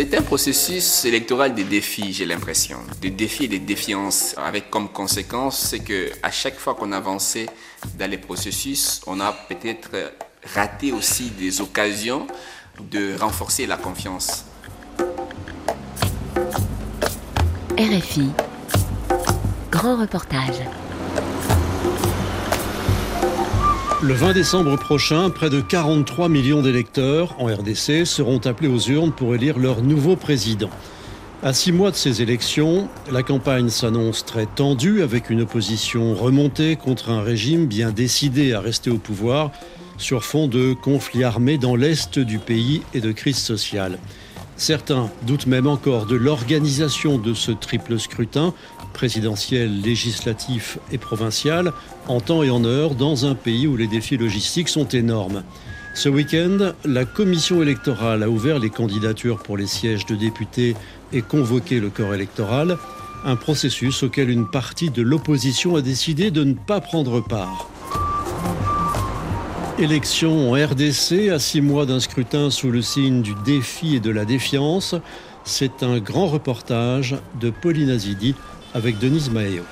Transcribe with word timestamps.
C'est 0.00 0.16
un 0.16 0.22
processus 0.22 1.04
électoral 1.06 1.56
des 1.56 1.64
défis, 1.64 2.12
j'ai 2.12 2.24
l'impression. 2.24 2.78
Des 3.00 3.10
défis 3.10 3.46
et 3.46 3.48
des 3.48 3.58
défiances, 3.58 4.32
avec 4.36 4.70
comme 4.70 4.88
conséquence, 4.90 5.58
c'est 5.58 5.80
que 5.80 6.12
à 6.22 6.30
chaque 6.30 6.56
fois 6.56 6.76
qu'on 6.76 6.92
avançait 6.92 7.46
dans 7.98 8.08
les 8.08 8.16
processus, 8.16 9.00
on 9.08 9.18
a 9.18 9.32
peut-être 9.32 10.12
raté 10.54 10.92
aussi 10.92 11.30
des 11.30 11.60
occasions 11.60 12.28
de 12.78 13.18
renforcer 13.18 13.66
la 13.66 13.76
confiance. 13.76 14.44
RFI, 17.76 18.30
grand 19.72 19.96
reportage. 19.96 20.60
Le 24.00 24.14
20 24.14 24.32
décembre 24.32 24.78
prochain, 24.78 25.28
près 25.28 25.50
de 25.50 25.60
43 25.60 26.28
millions 26.28 26.62
d'électeurs 26.62 27.34
en 27.40 27.46
RDC 27.46 28.06
seront 28.06 28.38
appelés 28.38 28.68
aux 28.68 28.78
urnes 28.78 29.10
pour 29.10 29.34
élire 29.34 29.58
leur 29.58 29.82
nouveau 29.82 30.14
président. 30.14 30.70
À 31.42 31.52
six 31.52 31.72
mois 31.72 31.90
de 31.90 31.96
ces 31.96 32.22
élections, 32.22 32.88
la 33.10 33.24
campagne 33.24 33.70
s'annonce 33.70 34.24
très 34.24 34.46
tendue 34.46 35.02
avec 35.02 35.30
une 35.30 35.40
opposition 35.40 36.14
remontée 36.14 36.76
contre 36.76 37.10
un 37.10 37.22
régime 37.22 37.66
bien 37.66 37.90
décidé 37.90 38.52
à 38.52 38.60
rester 38.60 38.88
au 38.88 38.98
pouvoir 38.98 39.50
sur 39.96 40.22
fond 40.22 40.46
de 40.46 40.74
conflits 40.74 41.24
armés 41.24 41.58
dans 41.58 41.74
l'est 41.74 42.20
du 42.20 42.38
pays 42.38 42.82
et 42.94 43.00
de 43.00 43.10
crise 43.10 43.38
sociale. 43.38 43.98
Certains 44.58 45.08
doutent 45.22 45.46
même 45.46 45.68
encore 45.68 46.06
de 46.06 46.16
l'organisation 46.16 47.16
de 47.16 47.32
ce 47.32 47.52
triple 47.52 47.98
scrutin, 48.00 48.52
présidentiel, 48.92 49.80
législatif 49.80 50.78
et 50.90 50.98
provincial, 50.98 51.72
en 52.08 52.20
temps 52.20 52.42
et 52.42 52.50
en 52.50 52.64
heure, 52.64 52.96
dans 52.96 53.24
un 53.24 53.36
pays 53.36 53.68
où 53.68 53.76
les 53.76 53.86
défis 53.86 54.16
logistiques 54.16 54.68
sont 54.68 54.88
énormes. 54.88 55.44
Ce 55.94 56.08
week-end, 56.08 56.72
la 56.84 57.04
commission 57.04 57.62
électorale 57.62 58.24
a 58.24 58.28
ouvert 58.28 58.58
les 58.58 58.68
candidatures 58.68 59.38
pour 59.38 59.56
les 59.56 59.68
sièges 59.68 60.06
de 60.06 60.16
députés 60.16 60.74
et 61.12 61.22
convoqué 61.22 61.78
le 61.78 61.88
corps 61.88 62.14
électoral, 62.14 62.78
un 63.24 63.36
processus 63.36 64.02
auquel 64.02 64.28
une 64.28 64.48
partie 64.48 64.90
de 64.90 65.02
l'opposition 65.02 65.76
a 65.76 65.82
décidé 65.82 66.32
de 66.32 66.42
ne 66.42 66.54
pas 66.54 66.80
prendre 66.80 67.20
part. 67.20 67.68
Élection 69.80 70.50
en 70.50 70.54
RDC 70.54 71.30
à 71.32 71.38
six 71.38 71.60
mois 71.60 71.86
d'un 71.86 72.00
scrutin 72.00 72.50
sous 72.50 72.72
le 72.72 72.82
signe 72.82 73.22
du 73.22 73.36
défi 73.44 73.94
et 73.94 74.00
de 74.00 74.10
la 74.10 74.24
défiance. 74.24 74.96
C'est 75.44 75.84
un 75.84 76.00
grand 76.00 76.26
reportage 76.26 77.14
de 77.40 77.50
Pauline 77.50 77.88
Azidi 77.88 78.34
avec 78.74 78.98
Denise 78.98 79.30
Maeo. 79.30 79.62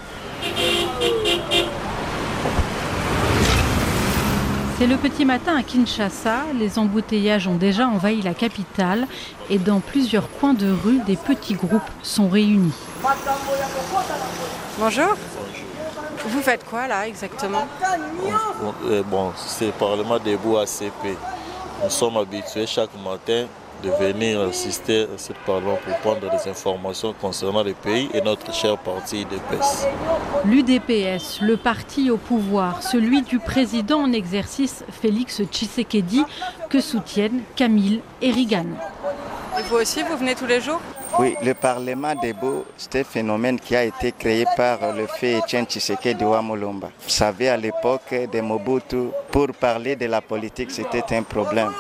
C'est 4.78 4.86
le 4.86 4.96
petit 4.96 5.24
matin 5.24 5.56
à 5.56 5.64
Kinshasa. 5.64 6.44
Les 6.56 6.78
embouteillages 6.78 7.48
ont 7.48 7.56
déjà 7.56 7.88
envahi 7.88 8.22
la 8.22 8.34
capitale 8.34 9.08
et 9.50 9.58
dans 9.58 9.80
plusieurs 9.80 10.30
coins 10.30 10.54
de 10.54 10.70
rue, 10.70 11.00
des 11.04 11.16
petits 11.16 11.54
groupes 11.54 11.82
sont 12.04 12.28
réunis. 12.28 12.72
Bonjour. 14.78 15.16
Vous 16.28 16.40
faites 16.40 16.64
quoi 16.64 16.86
là 16.86 17.06
exactement 17.06 17.66
Bon, 19.06 19.32
c'est 19.36 19.66
le 19.66 19.72
Parlement 19.72 20.18
debout 20.18 20.56
ACP. 20.58 21.16
Nous 21.82 21.90
sommes 21.90 22.16
habitués 22.16 22.66
chaque 22.66 22.90
matin 23.04 23.46
de 23.82 23.90
venir 23.90 24.40
assister 24.40 25.02
à 25.02 25.18
ce 25.18 25.32
Parlement 25.44 25.78
pour 25.84 25.96
prendre 25.98 26.30
des 26.30 26.50
informations 26.50 27.14
concernant 27.20 27.62
le 27.62 27.74
pays 27.74 28.08
et 28.14 28.20
notre 28.20 28.52
cher 28.52 28.78
parti 28.78 29.22
UDPS. 29.22 29.86
L'UDPS, 30.46 31.40
le 31.42 31.56
parti 31.56 32.10
au 32.10 32.16
pouvoir, 32.16 32.82
celui 32.82 33.22
du 33.22 33.38
président 33.38 34.00
en 34.00 34.12
exercice 34.12 34.82
Félix 34.90 35.42
Tshisekedi, 35.42 36.24
que 36.70 36.80
soutiennent 36.80 37.42
Camille 37.54 38.00
et 38.22 38.30
Rigan. 38.32 38.66
Et 39.58 39.62
vous 39.68 39.76
aussi, 39.76 40.02
vous 40.02 40.16
venez 40.16 40.34
tous 40.34 40.46
les 40.46 40.60
jours 40.60 40.80
oui, 41.18 41.34
le 41.42 41.54
Parlement 41.54 42.14
debout, 42.14 42.64
c'est 42.76 43.00
un 43.00 43.04
phénomène 43.04 43.58
qui 43.58 43.74
a 43.74 43.84
été 43.84 44.12
créé 44.12 44.44
par 44.56 44.78
le 44.94 45.06
fait 45.06 45.38
Etienne 45.38 45.64
Tshisekedi 45.64 46.24
Wamolomba. 46.24 46.88
Vous 47.02 47.08
savez, 47.08 47.48
à 47.48 47.56
l'époque 47.56 48.14
de 48.30 48.40
Mobutu, 48.40 49.08
pour 49.30 49.48
parler 49.58 49.96
de 49.96 50.06
la 50.06 50.20
politique, 50.20 50.70
c'était 50.70 51.16
un 51.16 51.22
problème. 51.22 51.72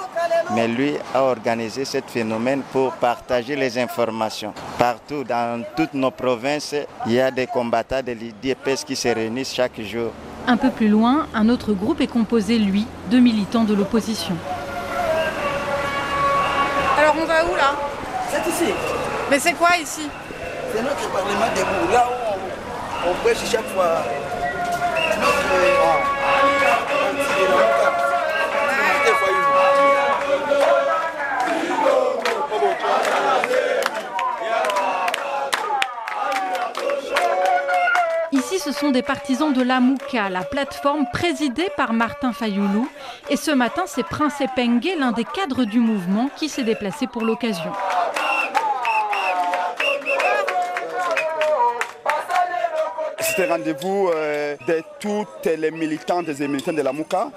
Mais 0.54 0.68
lui 0.68 0.94
a 1.12 1.22
organisé 1.22 1.84
ce 1.84 1.98
phénomène 2.06 2.62
pour 2.72 2.92
partager 2.92 3.56
les 3.56 3.76
informations. 3.78 4.54
Partout, 4.78 5.22
dans 5.24 5.62
toutes 5.76 5.92
nos 5.92 6.12
provinces, 6.12 6.74
il 7.06 7.12
y 7.12 7.20
a 7.20 7.30
des 7.30 7.46
combattants 7.46 8.02
de 8.02 8.12
l'IDPS 8.12 8.84
qui 8.86 8.96
se 8.96 9.08
réunissent 9.08 9.52
chaque 9.52 9.80
jour. 9.82 10.12
Un 10.46 10.56
peu 10.56 10.70
plus 10.70 10.88
loin, 10.88 11.26
un 11.34 11.48
autre 11.48 11.72
groupe 11.72 12.00
est 12.00 12.06
composé, 12.06 12.58
lui, 12.58 12.86
de 13.10 13.18
militants 13.18 13.64
de 13.64 13.74
l'opposition. 13.74 14.36
Alors 16.98 17.16
on 17.20 17.26
va 17.26 17.44
où 17.44 17.54
là? 17.56 17.74
C'est 18.30 18.48
ici. 18.48 18.72
Mais 19.30 19.38
c'est 19.40 19.54
quoi 19.54 19.76
ici 19.76 20.08
C'est 20.72 20.82
notre 20.82 21.08
Parlement 21.10 21.46
debout, 21.54 21.92
là 21.92 22.06
où 22.08 23.06
on, 23.06 23.10
on 23.10 23.14
prêche 23.22 23.38
chaque 23.50 23.66
fois. 23.74 24.02
Ici, 38.32 38.58
ce 38.58 38.72
sont 38.72 38.90
des 38.90 39.02
partisans 39.02 39.52
de 39.52 39.62
la 39.62 39.80
Mouka, 39.80 40.28
la 40.28 40.42
plateforme 40.42 41.06
présidée 41.12 41.68
par 41.76 41.92
Martin 41.92 42.32
Fayoulou. 42.32 42.88
Et 43.30 43.36
ce 43.36 43.50
matin, 43.50 43.82
c'est 43.86 44.02
Prince 44.04 44.40
Epengue, 44.40 44.88
l'un 44.98 45.12
des 45.12 45.24
cadres 45.24 45.64
du 45.64 45.80
mouvement, 45.80 46.28
qui 46.36 46.48
s'est 46.48 46.64
déplacé 46.64 47.06
pour 47.06 47.22
l'occasion. 47.22 47.72
Un 53.38 53.48
rendez-vous 53.48 54.08
euh, 54.14 54.56
de 54.66 54.82
tous 54.98 55.26
les 55.44 55.70
militants 55.70 56.22
des 56.22 56.48
militants 56.48 56.72
de 56.72 56.80
la 56.80 56.92
Mouka 56.92 57.30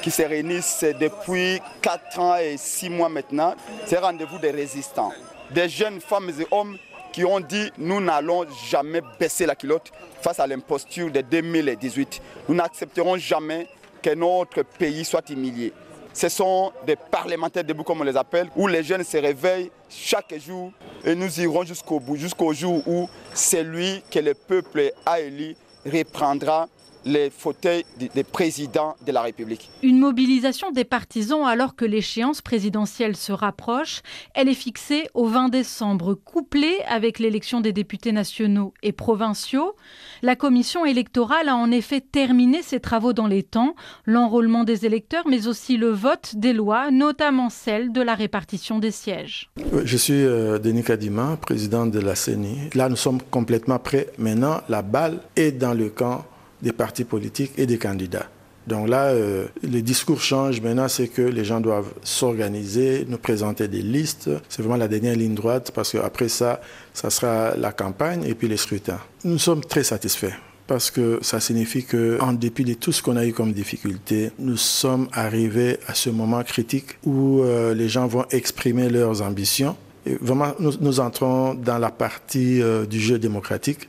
qui 0.00 0.12
se 0.12 0.22
réunissent 0.22 0.84
depuis 1.00 1.60
4 1.82 2.18
ans 2.20 2.36
et 2.36 2.56
6 2.56 2.88
mois 2.88 3.08
maintenant. 3.08 3.56
C'est 3.84 3.98
rendez-vous 3.98 4.38
des 4.38 4.52
résistants, 4.52 5.12
des 5.50 5.68
jeunes 5.68 6.00
femmes 6.00 6.30
et 6.38 6.46
hommes 6.52 6.78
qui 7.12 7.24
ont 7.24 7.40
dit 7.40 7.72
nous 7.78 8.00
n'allons 8.00 8.46
jamais 8.68 9.02
baisser 9.18 9.44
la 9.44 9.56
culotte 9.56 9.90
face 10.22 10.38
à 10.38 10.46
l'imposture 10.46 11.10
de 11.10 11.20
2018. 11.20 12.22
Nous 12.48 12.54
n'accepterons 12.54 13.16
jamais 13.16 13.66
que 14.02 14.14
notre 14.14 14.62
pays 14.62 15.04
soit 15.04 15.28
humilié. 15.30 15.72
Ce 16.12 16.28
sont 16.28 16.72
des 16.86 16.96
parlementaires 16.96 17.64
debout, 17.64 17.84
comme 17.84 18.00
on 18.00 18.04
les 18.04 18.16
appelle, 18.16 18.48
où 18.56 18.66
les 18.66 18.82
jeunes 18.82 19.04
se 19.04 19.16
réveillent 19.16 19.70
chaque 19.88 20.34
jour 20.38 20.72
et 21.04 21.14
nous 21.14 21.40
irons 21.40 21.64
jusqu'au 21.64 22.00
bout, 22.00 22.16
jusqu'au 22.16 22.52
jour 22.52 22.82
où 22.86 23.08
celui 23.34 24.02
que 24.10 24.18
le 24.18 24.34
peuple 24.34 24.92
a 25.06 25.20
élu 25.20 25.56
reprendra 25.86 26.68
les 27.04 27.30
fauteuils 27.30 27.84
des 28.14 28.24
présidents 28.24 28.96
de 29.06 29.12
la 29.12 29.22
République. 29.22 29.70
Une 29.82 29.98
mobilisation 29.98 30.70
des 30.70 30.84
partisans 30.84 31.44
alors 31.46 31.74
que 31.74 31.84
l'échéance 31.84 32.42
présidentielle 32.42 33.16
se 33.16 33.32
rapproche. 33.32 34.02
Elle 34.34 34.48
est 34.48 34.54
fixée 34.54 35.08
au 35.14 35.26
20 35.26 35.48
décembre, 35.48 36.14
couplée 36.14 36.78
avec 36.88 37.18
l'élection 37.18 37.60
des 37.60 37.72
députés 37.72 38.12
nationaux 38.12 38.74
et 38.82 38.92
provinciaux. 38.92 39.74
La 40.22 40.36
commission 40.36 40.84
électorale 40.84 41.48
a 41.48 41.56
en 41.56 41.70
effet 41.70 42.00
terminé 42.00 42.62
ses 42.62 42.80
travaux 42.80 43.12
dans 43.12 43.26
les 43.26 43.42
temps, 43.42 43.74
l'enrôlement 44.04 44.64
des 44.64 44.86
électeurs, 44.86 45.26
mais 45.28 45.46
aussi 45.46 45.76
le 45.76 45.90
vote 45.90 46.36
des 46.36 46.52
lois, 46.52 46.90
notamment 46.90 47.50
celle 47.50 47.92
de 47.92 48.02
la 48.02 48.14
répartition 48.14 48.78
des 48.78 48.90
sièges. 48.90 49.50
Je 49.84 49.96
suis 49.96 50.14
euh, 50.14 50.58
Denis 50.58 50.84
Kadima, 50.84 51.36
président 51.40 51.86
de 51.86 51.98
la 51.98 52.14
CENI. 52.14 52.70
Là, 52.74 52.88
nous 52.88 52.96
sommes 52.96 53.20
complètement 53.30 53.78
prêts. 53.78 54.08
Maintenant, 54.18 54.60
la 54.68 54.82
balle 54.82 55.20
est 55.36 55.52
dans 55.52 55.74
le 55.74 55.88
camp 55.88 56.24
des 56.62 56.72
partis 56.72 57.04
politiques 57.04 57.52
et 57.56 57.66
des 57.66 57.78
candidats. 57.78 58.28
Donc 58.66 58.88
là, 58.88 59.06
euh, 59.06 59.46
le 59.62 59.80
discours 59.80 60.20
change. 60.20 60.60
Maintenant, 60.60 60.88
c'est 60.88 61.08
que 61.08 61.22
les 61.22 61.44
gens 61.44 61.60
doivent 61.60 61.92
s'organiser, 62.02 63.06
nous 63.08 63.18
présenter 63.18 63.68
des 63.68 63.82
listes. 63.82 64.30
C'est 64.48 64.62
vraiment 64.62 64.76
la 64.76 64.88
dernière 64.88 65.16
ligne 65.16 65.34
droite 65.34 65.72
parce 65.74 65.92
qu'après 65.92 66.28
ça, 66.28 66.60
ça 66.92 67.10
sera 67.10 67.56
la 67.56 67.72
campagne 67.72 68.24
et 68.24 68.34
puis 68.34 68.48
les 68.48 68.56
scrutins. 68.56 69.00
Nous 69.24 69.38
sommes 69.38 69.64
très 69.64 69.82
satisfaits 69.82 70.34
parce 70.66 70.92
que 70.92 71.18
ça 71.20 71.40
signifie 71.40 71.82
qu'en 71.82 72.32
dépit 72.32 72.64
de 72.64 72.74
tout 72.74 72.92
ce 72.92 73.02
qu'on 73.02 73.16
a 73.16 73.26
eu 73.26 73.32
comme 73.32 73.52
difficulté, 73.52 74.30
nous 74.38 74.56
sommes 74.56 75.08
arrivés 75.12 75.78
à 75.88 75.94
ce 75.94 76.10
moment 76.10 76.44
critique 76.44 76.98
où 77.04 77.40
euh, 77.40 77.74
les 77.74 77.88
gens 77.88 78.06
vont 78.06 78.24
exprimer 78.30 78.88
leurs 78.88 79.20
ambitions. 79.20 79.76
Vraiment, 80.20 80.52
nous, 80.60 80.72
nous 80.80 81.00
entrons 81.00 81.54
dans 81.54 81.78
la 81.78 81.90
partie 81.90 82.62
euh, 82.62 82.86
du 82.86 83.00
jeu 83.00 83.18
démocratique 83.18 83.88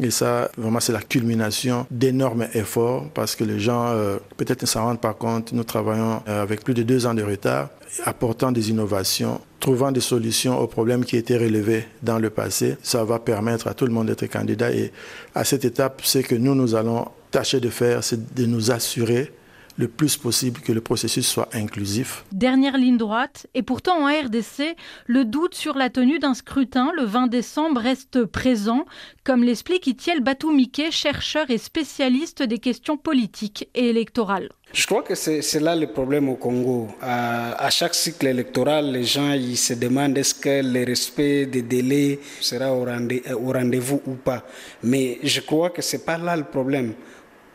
et 0.00 0.10
ça, 0.10 0.50
vraiment, 0.56 0.80
c'est 0.80 0.92
la 0.92 1.00
culmination 1.02 1.86
d'énormes 1.90 2.46
efforts 2.54 3.06
parce 3.14 3.34
que 3.34 3.44
les 3.44 3.58
gens, 3.58 3.88
euh, 3.88 4.18
peut-être 4.36 4.62
ne 4.62 4.66
s'en 4.66 4.84
rendent 4.84 5.00
pas 5.00 5.14
compte. 5.14 5.52
Nous 5.52 5.64
travaillons 5.64 6.22
euh, 6.28 6.42
avec 6.42 6.62
plus 6.62 6.74
de 6.74 6.82
deux 6.82 7.06
ans 7.06 7.14
de 7.14 7.22
retard, 7.22 7.70
apportant 8.04 8.52
des 8.52 8.70
innovations, 8.70 9.40
trouvant 9.58 9.90
des 9.90 10.00
solutions 10.00 10.58
aux 10.60 10.68
problèmes 10.68 11.04
qui 11.04 11.16
étaient 11.16 11.36
relevés 11.36 11.86
dans 12.02 12.18
le 12.18 12.30
passé. 12.30 12.76
Ça 12.82 13.02
va 13.02 13.18
permettre 13.18 13.66
à 13.66 13.74
tout 13.74 13.86
le 13.86 13.92
monde 13.92 14.06
d'être 14.06 14.26
candidat. 14.26 14.72
Et 14.72 14.92
à 15.34 15.44
cette 15.44 15.64
étape, 15.64 16.00
ce 16.04 16.18
que 16.18 16.36
nous, 16.36 16.54
nous 16.54 16.76
allons 16.76 17.08
tâcher 17.30 17.58
de 17.58 17.68
faire, 17.68 18.04
c'est 18.04 18.34
de 18.34 18.46
nous 18.46 18.70
assurer 18.70 19.32
le 19.78 19.88
plus 19.88 20.16
possible 20.16 20.60
que 20.60 20.72
le 20.72 20.80
processus 20.80 21.26
soit 21.26 21.48
inclusif. 21.54 22.24
Dernière 22.32 22.76
ligne 22.76 22.98
droite, 22.98 23.46
et 23.54 23.62
pourtant 23.62 24.02
en 24.02 24.06
RDC, 24.06 24.76
le 25.06 25.24
doute 25.24 25.54
sur 25.54 25.78
la 25.78 25.88
tenue 25.88 26.18
d'un 26.18 26.34
scrutin 26.34 26.90
le 26.96 27.04
20 27.04 27.28
décembre 27.28 27.80
reste 27.80 28.24
présent, 28.24 28.84
comme 29.24 29.44
l'explique 29.44 29.86
Itiel 29.86 30.20
Batoumike, 30.20 30.90
chercheur 30.90 31.48
et 31.48 31.58
spécialiste 31.58 32.42
des 32.42 32.58
questions 32.58 32.96
politiques 32.96 33.68
et 33.74 33.88
électorales. 33.88 34.50
Je 34.72 34.84
crois 34.84 35.02
que 35.02 35.14
c'est 35.14 35.60
là 35.60 35.74
le 35.74 35.86
problème 35.86 36.28
au 36.28 36.34
Congo. 36.34 36.88
À, 37.00 37.52
à, 37.52 37.70
chaque 37.70 37.94
cycle 37.94 38.26
électoral, 38.26 38.92
les 38.92 39.04
gens 39.04 39.32
ils 39.32 39.56
se 39.56 39.72
demandent 39.72 40.18
est-ce 40.18 40.34
que 40.34 40.60
le 40.62 40.84
respect 40.84 41.46
des 41.46 41.62
délais 41.62 42.18
sera 42.40 42.74
au 42.74 42.84
rendez-vous 42.84 44.02
ou 44.06 44.14
pas. 44.14 44.44
Mais 44.82 45.18
je 45.22 45.40
crois 45.40 45.70
que 45.70 45.80
ce 45.80 45.96
n'est 45.96 46.02
pas 46.02 46.18
là 46.18 46.36
le 46.36 46.44
problème. 46.44 46.92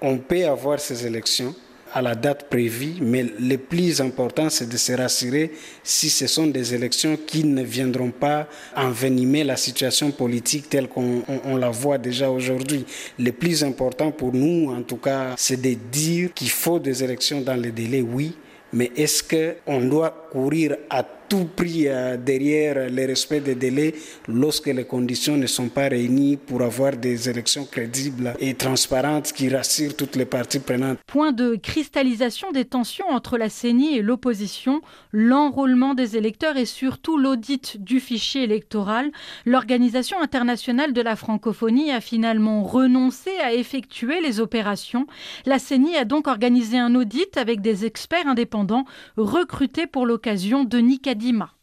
On 0.01 0.17
peut 0.17 0.45
avoir 0.47 0.79
ces 0.79 1.05
élections 1.05 1.53
à 1.93 2.01
la 2.01 2.15
date 2.15 2.49
prévue, 2.49 2.95
mais 3.01 3.23
le 3.39 3.57
plus 3.57 4.01
important, 4.01 4.49
c'est 4.49 4.67
de 4.67 4.77
se 4.77 4.93
rassurer 4.93 5.51
si 5.83 6.09
ce 6.09 6.25
sont 6.27 6.47
des 6.47 6.73
élections 6.73 7.17
qui 7.27 7.43
ne 7.43 7.63
viendront 7.63 8.09
pas 8.11 8.47
envenimer 8.75 9.43
la 9.43 9.55
situation 9.57 10.11
politique 10.11 10.69
telle 10.69 10.87
qu'on 10.87 11.23
la 11.57 11.69
voit 11.69 11.99
déjà 11.99 12.31
aujourd'hui. 12.31 12.85
Le 13.19 13.31
plus 13.31 13.63
important 13.63 14.11
pour 14.11 14.33
nous, 14.33 14.71
en 14.73 14.81
tout 14.81 14.97
cas, 14.97 15.35
c'est 15.37 15.61
de 15.61 15.75
dire 15.91 16.33
qu'il 16.33 16.49
faut 16.49 16.79
des 16.79 17.03
élections 17.03 17.41
dans 17.41 17.55
les 17.55 17.71
délais, 17.71 18.01
oui, 18.01 18.35
mais 18.73 18.91
est-ce 18.95 19.21
qu'on 19.23 19.81
doit 19.81 20.27
courir 20.31 20.75
à 20.89 21.03
tout 21.33 21.45
prix 21.45 21.87
euh, 21.87 22.15
derrière 22.15 22.91
le 22.91 23.07
respect 23.07 23.39
des 23.39 23.55
délais 23.55 23.95
lorsque 24.27 24.67
les 24.67 24.83
conditions 24.85 25.35
ne 25.35 25.47
sont 25.47 25.67
pas 25.67 25.87
réunies 25.87 26.37
pour 26.37 26.61
avoir 26.61 26.95
des 26.95 27.27
élections 27.27 27.65
crédibles 27.65 28.35
et 28.39 28.53
transparentes 28.53 29.33
qui 29.33 29.49
rassurent 29.49 29.95
toutes 29.95 30.15
les 30.15 30.25
parties 30.25 30.59
prenantes. 30.59 30.99
Point 31.07 31.31
de 31.31 31.55
cristallisation 31.55 32.51
des 32.51 32.65
tensions 32.65 33.09
entre 33.09 33.39
la 33.39 33.49
CENI 33.49 33.97
et 33.97 34.03
l'opposition, 34.03 34.81
l'enrôlement 35.11 35.95
des 35.95 36.17
électeurs 36.17 36.55
et 36.55 36.65
surtout 36.65 37.17
l'audit 37.17 37.77
du 37.81 37.99
fichier 37.99 38.43
électoral. 38.43 39.11
L'Organisation 39.47 40.21
internationale 40.21 40.93
de 40.93 41.01
la 41.01 41.15
francophonie 41.15 41.89
a 41.89 41.99
finalement 41.99 42.61
renoncé 42.61 43.31
à 43.43 43.53
effectuer 43.53 44.21
les 44.21 44.39
opérations. 44.39 45.07
La 45.47 45.57
CENI 45.57 45.95
a 45.95 46.05
donc 46.05 46.27
organisé 46.27 46.77
un 46.77 46.93
audit 46.93 47.37
avec 47.37 47.61
des 47.61 47.85
experts 47.85 48.27
indépendants 48.27 48.85
recrutés 49.17 49.87
pour 49.87 50.05
l'occasion 50.05 50.63
de 50.63 50.77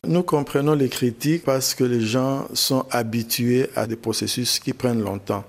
Nous 0.07 0.23
comprenons 0.23 0.75
les 0.75 0.89
critiques 0.89 1.45
parce 1.45 1.75
que 1.75 1.85
les 1.85 2.01
gens 2.01 2.47
sont 2.55 2.85
habitués 2.91 3.69
à 3.77 3.87
des 3.87 3.97
processus 3.97 4.59
qui 4.59 4.73
prennent 4.73 5.03
longtemps. 5.03 5.45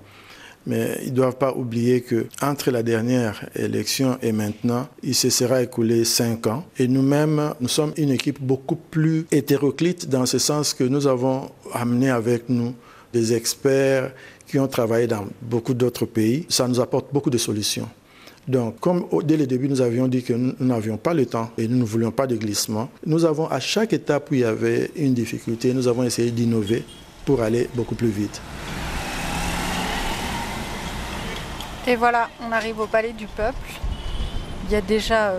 Mais 0.66 0.98
ils 1.02 1.10
ne 1.10 1.16
doivent 1.16 1.38
pas 1.38 1.52
oublier 1.54 2.02
que 2.02 2.26
entre 2.40 2.70
la 2.70 2.82
dernière 2.84 3.48
élection 3.56 4.18
et 4.22 4.30
maintenant, 4.30 4.88
il 5.02 5.14
se 5.14 5.28
sera 5.28 5.62
écoulé 5.62 6.04
cinq 6.04 6.46
ans. 6.46 6.64
Et 6.78 6.86
nous-mêmes, 6.86 7.54
nous 7.60 7.68
sommes 7.68 7.92
une 7.96 8.10
équipe 8.10 8.40
beaucoup 8.40 8.76
plus 8.76 9.26
hétéroclite 9.32 10.08
dans 10.08 10.26
ce 10.26 10.38
sens 10.38 10.72
que 10.72 10.84
nous 10.84 11.06
avons 11.06 11.50
amené 11.72 12.10
avec 12.10 12.48
nous 12.48 12.74
des 13.12 13.34
experts 13.34 14.12
qui 14.46 14.58
ont 14.58 14.68
travaillé 14.68 15.06
dans 15.06 15.26
beaucoup 15.40 15.74
d'autres 15.74 16.06
pays. 16.06 16.46
Ça 16.48 16.68
nous 16.68 16.80
apporte 16.80 17.12
beaucoup 17.12 17.30
de 17.30 17.38
solutions. 17.38 17.88
Donc, 18.48 18.80
comme 18.80 19.06
dès 19.22 19.36
le 19.36 19.46
début, 19.46 19.68
nous 19.68 19.80
avions 19.80 20.08
dit 20.08 20.24
que 20.24 20.32
nous 20.32 20.54
n'avions 20.58 20.96
pas 20.96 21.14
le 21.14 21.26
temps 21.26 21.50
et 21.58 21.68
nous 21.68 21.76
ne 21.76 21.84
voulions 21.84 22.10
pas 22.10 22.26
de 22.26 22.36
glissement, 22.36 22.88
nous 23.06 23.24
avons 23.24 23.46
à 23.46 23.60
chaque 23.60 23.92
étape 23.92 24.30
où 24.30 24.34
il 24.34 24.40
y 24.40 24.44
avait 24.44 24.90
une 24.96 25.14
difficulté, 25.14 25.72
nous 25.72 25.86
avons 25.86 26.02
essayé 26.02 26.32
d'innover 26.32 26.84
pour 27.24 27.40
aller 27.40 27.68
beaucoup 27.74 27.94
plus 27.94 28.08
vite. 28.08 28.42
Et 31.86 31.94
voilà, 31.94 32.28
on 32.44 32.50
arrive 32.50 32.80
au 32.80 32.86
Palais 32.86 33.12
du 33.12 33.26
Peuple. 33.26 33.80
Il 34.66 34.72
y 34.72 34.76
a 34.76 34.80
déjà 34.80 35.34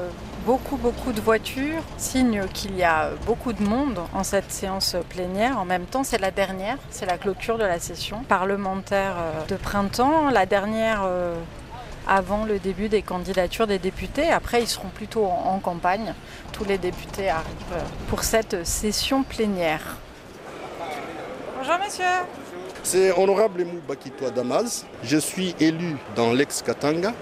beaucoup, 0.45 0.77
beaucoup 0.77 1.11
de 1.11 1.21
voitures, 1.21 1.81
signe 1.97 2.43
qu'il 2.53 2.75
y 2.75 2.83
a 2.83 3.11
beaucoup 3.25 3.53
de 3.53 3.63
monde 3.63 3.99
en 4.13 4.23
cette 4.23 4.51
séance 4.51 4.95
plénière. 5.09 5.57
En 5.57 5.65
même 5.65 5.85
temps, 5.85 6.03
c'est 6.03 6.19
la 6.19 6.31
dernière, 6.31 6.77
c'est 6.89 7.05
la 7.05 7.17
clôture 7.17 7.57
de 7.57 7.63
la 7.63 7.79
session 7.79 8.23
parlementaire 8.27 9.15
de 9.47 9.55
printemps, 9.55 10.29
la 10.29 10.45
dernière 10.45 11.07
avant 12.07 12.45
le 12.45 12.59
début 12.59 12.89
des 12.89 13.01
candidatures 13.01 13.67
des 13.67 13.79
députés. 13.79 14.31
Après, 14.31 14.61
ils 14.61 14.67
seront 14.67 14.89
plutôt 14.89 15.25
en 15.25 15.59
campagne. 15.59 16.13
Tous 16.51 16.65
les 16.65 16.77
députés 16.77 17.29
arrivent 17.29 17.83
pour 18.09 18.23
cette 18.23 18.65
session 18.65 19.23
plénière. 19.23 19.97
Bonjour, 21.57 21.75
monsieur. 21.83 22.05
C'est 22.83 23.11
honorable 23.17 23.61
Emou 23.61 23.79
Bakitoa 23.87 24.29
Damas. 24.29 24.85
Je 25.03 25.17
suis 25.17 25.55
élu 25.59 25.95
dans 26.15 26.33
l'ex-Katanga 26.33 27.13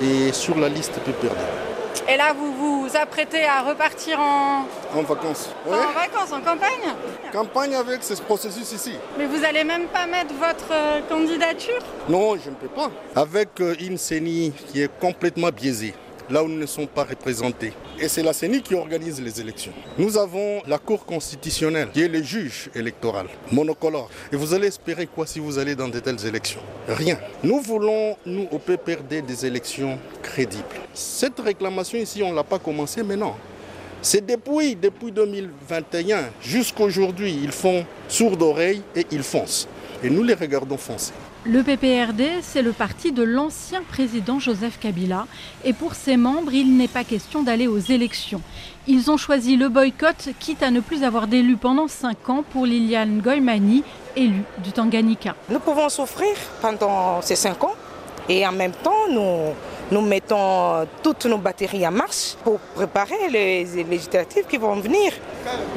et 0.00 0.32
sur 0.32 0.58
la 0.58 0.68
liste 0.68 0.98
PPRD. 1.00 1.69
Et 2.08 2.16
là, 2.16 2.32
vous 2.32 2.52
vous 2.52 2.96
apprêtez 2.96 3.44
à 3.44 3.62
repartir 3.62 4.18
en... 4.18 4.64
En 4.94 5.02
vacances. 5.02 5.50
En 5.66 5.70
vacances, 5.92 6.32
en 6.32 6.40
campagne 6.40 6.94
Campagne 7.32 7.74
avec 7.74 8.02
ce 8.02 8.14
processus 8.14 8.72
ici. 8.72 8.94
Mais 9.18 9.26
vous 9.26 9.44
allez 9.44 9.64
même 9.64 9.86
pas 9.86 10.06
mettre 10.06 10.34
votre 10.34 10.72
euh, 10.72 11.00
candidature 11.08 11.78
Non, 12.08 12.36
je 12.36 12.50
ne 12.50 12.54
peux 12.56 12.68
pas. 12.68 12.90
Avec 13.14 13.60
euh, 13.60 13.74
une 13.80 13.98
CENI 13.98 14.52
qui 14.68 14.82
est 14.82 14.90
complètement 15.00 15.50
biaisée 15.50 15.94
là 16.30 16.42
où 16.42 16.48
nous 16.48 16.58
ne 16.58 16.66
sommes 16.66 16.86
pas 16.86 17.04
représentés. 17.04 17.72
Et 18.02 18.08
c'est 18.08 18.22
la 18.22 18.32
CENI 18.32 18.62
qui 18.62 18.74
organise 18.74 19.20
les 19.20 19.42
élections. 19.42 19.72
Nous 19.98 20.16
avons 20.16 20.62
la 20.66 20.78
Cour 20.78 21.04
constitutionnelle, 21.04 21.90
qui 21.92 22.00
est 22.00 22.08
le 22.08 22.22
juge 22.22 22.70
électoral, 22.74 23.26
monocolore. 23.52 24.08
Et 24.32 24.36
vous 24.36 24.54
allez 24.54 24.68
espérer 24.68 25.06
quoi 25.06 25.26
si 25.26 25.38
vous 25.38 25.58
allez 25.58 25.74
dans 25.74 25.88
de 25.88 26.00
telles 26.00 26.24
élections? 26.24 26.60
Rien. 26.88 27.18
Nous 27.42 27.60
voulons, 27.60 28.16
nous, 28.24 28.48
au 28.50 28.58
PPRD, 28.58 29.20
des 29.20 29.44
élections 29.44 29.98
crédibles. 30.22 30.64
Cette 30.94 31.38
réclamation 31.40 31.98
ici, 31.98 32.22
on 32.22 32.30
ne 32.30 32.36
l'a 32.36 32.42
pas 32.42 32.58
commencé 32.58 33.02
maintenant. 33.02 33.36
C'est 34.00 34.24
depuis, 34.24 34.76
depuis 34.76 35.12
2021 35.12 36.30
jusqu'aujourd'hui, 36.40 37.38
ils 37.42 37.52
font 37.52 37.84
sourde 38.08 38.40
oreille 38.40 38.80
et 38.96 39.06
ils 39.10 39.22
foncent. 39.22 39.68
Et 40.02 40.08
nous 40.08 40.22
les 40.22 40.32
regardons 40.32 40.78
foncer. 40.78 41.12
Le 41.44 41.62
PPRD, 41.62 42.42
c'est 42.42 42.60
le 42.60 42.72
parti 42.72 43.12
de 43.12 43.22
l'ancien 43.22 43.80
président 43.82 44.38
Joseph 44.38 44.78
Kabila. 44.78 45.26
Et 45.64 45.72
pour 45.72 45.94
ses 45.94 46.18
membres, 46.18 46.52
il 46.52 46.76
n'est 46.76 46.86
pas 46.86 47.02
question 47.02 47.42
d'aller 47.42 47.66
aux 47.66 47.78
élections. 47.78 48.42
Ils 48.86 49.10
ont 49.10 49.16
choisi 49.16 49.56
le 49.56 49.70
boycott, 49.70 50.28
quitte 50.38 50.62
à 50.62 50.70
ne 50.70 50.80
plus 50.80 51.02
avoir 51.02 51.28
d'élu 51.28 51.56
pendant 51.56 51.88
5 51.88 52.28
ans 52.28 52.44
pour 52.50 52.66
Liliane 52.66 53.20
Goymani, 53.20 53.84
élue 54.16 54.42
du 54.58 54.72
Tanganyika. 54.72 55.34
Nous 55.48 55.60
pouvons 55.60 55.88
souffrir 55.88 56.36
pendant 56.60 57.22
ces 57.22 57.36
5 57.36 57.64
ans 57.64 57.74
et 58.28 58.46
en 58.46 58.52
même 58.52 58.72
temps, 58.72 59.08
nous, 59.10 59.54
nous 59.90 60.00
mettons 60.00 60.86
toutes 61.02 61.26
nos 61.26 61.38
batteries 61.38 61.86
en 61.86 61.90
marche 61.90 62.34
pour 62.44 62.58
préparer 62.60 63.28
les 63.30 63.64
législatives 63.84 64.44
qui 64.46 64.56
vont 64.56 64.76
venir. 64.76 65.12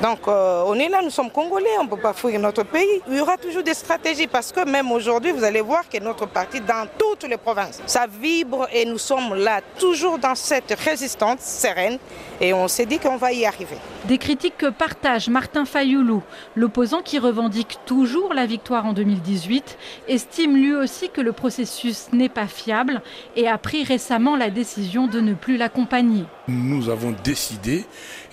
Donc 0.02 0.20
euh, 0.28 0.64
on 0.68 0.76
est 0.76 0.90
là, 0.90 1.02
nous 1.02 1.10
sommes 1.10 1.32
Congolais, 1.32 1.78
on 1.80 1.86
ne 1.86 1.90
peut 1.90 1.98
pas 1.98 2.14
fuir 2.14 2.40
notre 2.40 2.64
pays. 2.64 3.02
Il 3.08 3.18
y 3.18 3.22
aura 3.22 3.38
toujours 3.38 3.64
des 3.64 3.74
stratégies 3.74 4.28
parce 4.28 4.52
que 4.52 4.68
même 4.68 4.92
aujourd'hui, 4.92 5.32
vous 5.32 5.44
allez 5.44 5.62
voir 5.62 5.88
que 5.90 5.98
notre 6.00 6.28
parti, 6.28 6.62
dans 6.62 6.88
toutes 6.98 7.28
les 7.30 7.38
provinces, 7.38 7.82
ça 7.86 8.06
vibre 8.08 8.68
et 8.72 8.86
nous 8.86 8.98
sommes 8.98 9.36
là 9.36 9.62
toujours 9.80 10.18
dans 10.18 10.36
cette 10.36 10.78
résistance 10.80 11.40
sereine 11.42 11.98
et 12.40 12.54
on 12.54 12.68
s'est 12.68 12.86
dit 12.86 13.00
qu'on 13.00 13.18
va 13.18 13.32
y 13.32 13.46
arriver. 13.46 13.78
Des 14.08 14.18
critiques 14.18 14.58
que 14.58 14.70
partage 14.70 15.30
Martin 15.30 15.64
Fayoulou, 15.64 16.24
l'opposant 16.58 17.02
qui 17.02 17.20
revendique 17.20 17.78
toujours 17.86 18.34
la 18.34 18.46
victoire 18.46 18.86
en 18.86 18.92
2018, 18.92 19.78
estime 20.10 20.58
lui 20.58 20.76
aussi 20.76 21.10
que 21.10 21.22
le 21.22 21.32
processus 21.32 22.12
n'est 22.12 22.28
pas 22.28 22.48
fiable 22.48 23.02
et 23.38 23.48
a 23.48 23.58
pris 23.58 23.86
récemment 23.86 24.36
la 24.36 24.50
décision 24.50 25.08
de 25.08 25.22
ne 25.22 25.34
plus 25.34 25.56
l'accompagner. 25.56 26.26
Nous 26.50 26.90
avons 26.90 27.16
décidé 27.24 27.86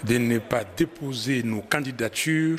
de 0.03 0.19
ne 0.19 0.39
pas 0.39 0.65
déposer 0.77 1.45
nos 1.45 1.61
candidatures 1.61 2.59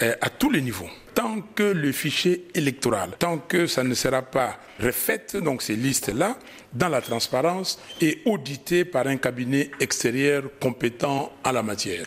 à 0.00 0.28
tous 0.30 0.50
les 0.50 0.60
niveaux. 0.60 0.90
Tant 1.14 1.42
que 1.54 1.62
le 1.62 1.92
fichier 1.92 2.48
électoral, 2.54 3.10
tant 3.16 3.38
que 3.38 3.68
ça 3.68 3.84
ne 3.84 3.94
sera 3.94 4.22
pas 4.22 4.58
refait, 4.80 5.24
donc 5.34 5.62
ces 5.62 5.76
listes-là, 5.76 6.36
dans 6.72 6.88
la 6.88 7.00
transparence 7.00 7.78
et 8.00 8.22
audité 8.24 8.84
par 8.84 9.06
un 9.06 9.18
cabinet 9.18 9.70
extérieur 9.78 10.44
compétent 10.60 11.30
en 11.44 11.52
la 11.52 11.62
matière. 11.62 12.06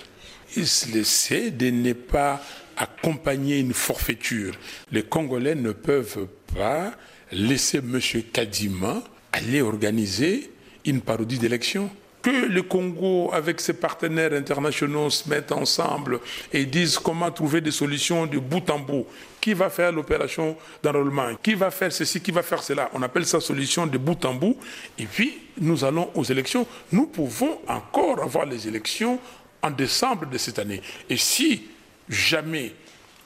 Il 0.55 0.67
se 0.67 1.49
de 1.49 1.69
ne 1.69 1.93
pas 1.93 2.41
accompagner 2.77 3.59
une 3.59 3.73
forfaiture. 3.73 4.53
Les 4.91 5.03
Congolais 5.03 5.55
ne 5.55 5.71
peuvent 5.71 6.27
pas 6.55 6.93
laisser 7.31 7.77
M. 7.79 7.99
Kadima 8.31 9.03
aller 9.31 9.61
organiser 9.61 10.51
une 10.85 11.01
parodie 11.01 11.39
d'élection 11.39 11.89
que 12.23 12.47
le 12.47 12.63
Congo, 12.63 13.31
avec 13.33 13.59
ses 13.59 13.73
partenaires 13.73 14.31
internationaux, 14.31 15.09
se 15.09 15.29
mettent 15.29 15.51
ensemble 15.51 16.21
et 16.53 16.65
disent 16.65 16.97
comment 16.97 17.29
trouver 17.29 17.59
des 17.59 17.71
solutions 17.71 18.25
de 18.25 18.39
bout 18.39 18.67
en 18.69 18.79
bout. 18.79 19.05
Qui 19.41 19.53
va 19.53 19.69
faire 19.69 19.91
l'opération 19.91 20.55
d'enrôlement 20.81 21.35
Qui 21.43 21.53
va 21.53 21.69
faire 21.69 21.91
ceci? 21.91 22.21
Qui 22.21 22.31
va 22.31 22.41
faire 22.41 22.63
cela? 22.63 22.89
On 22.93 23.01
appelle 23.01 23.25
ça 23.25 23.41
solution 23.41 23.85
de 23.85 23.97
bout 23.97 24.23
en 24.23 24.33
bout. 24.33 24.57
Et 24.97 25.05
puis, 25.05 25.37
nous 25.59 25.83
allons 25.83 26.09
aux 26.15 26.23
élections. 26.23 26.65
Nous 26.93 27.07
pouvons 27.07 27.59
encore 27.67 28.23
avoir 28.23 28.45
les 28.45 28.69
élections 28.69 29.19
en 29.63 29.71
décembre 29.71 30.27
de 30.27 30.37
cette 30.37 30.59
année. 30.59 30.81
Et 31.09 31.17
si 31.17 31.63
jamais 32.07 32.73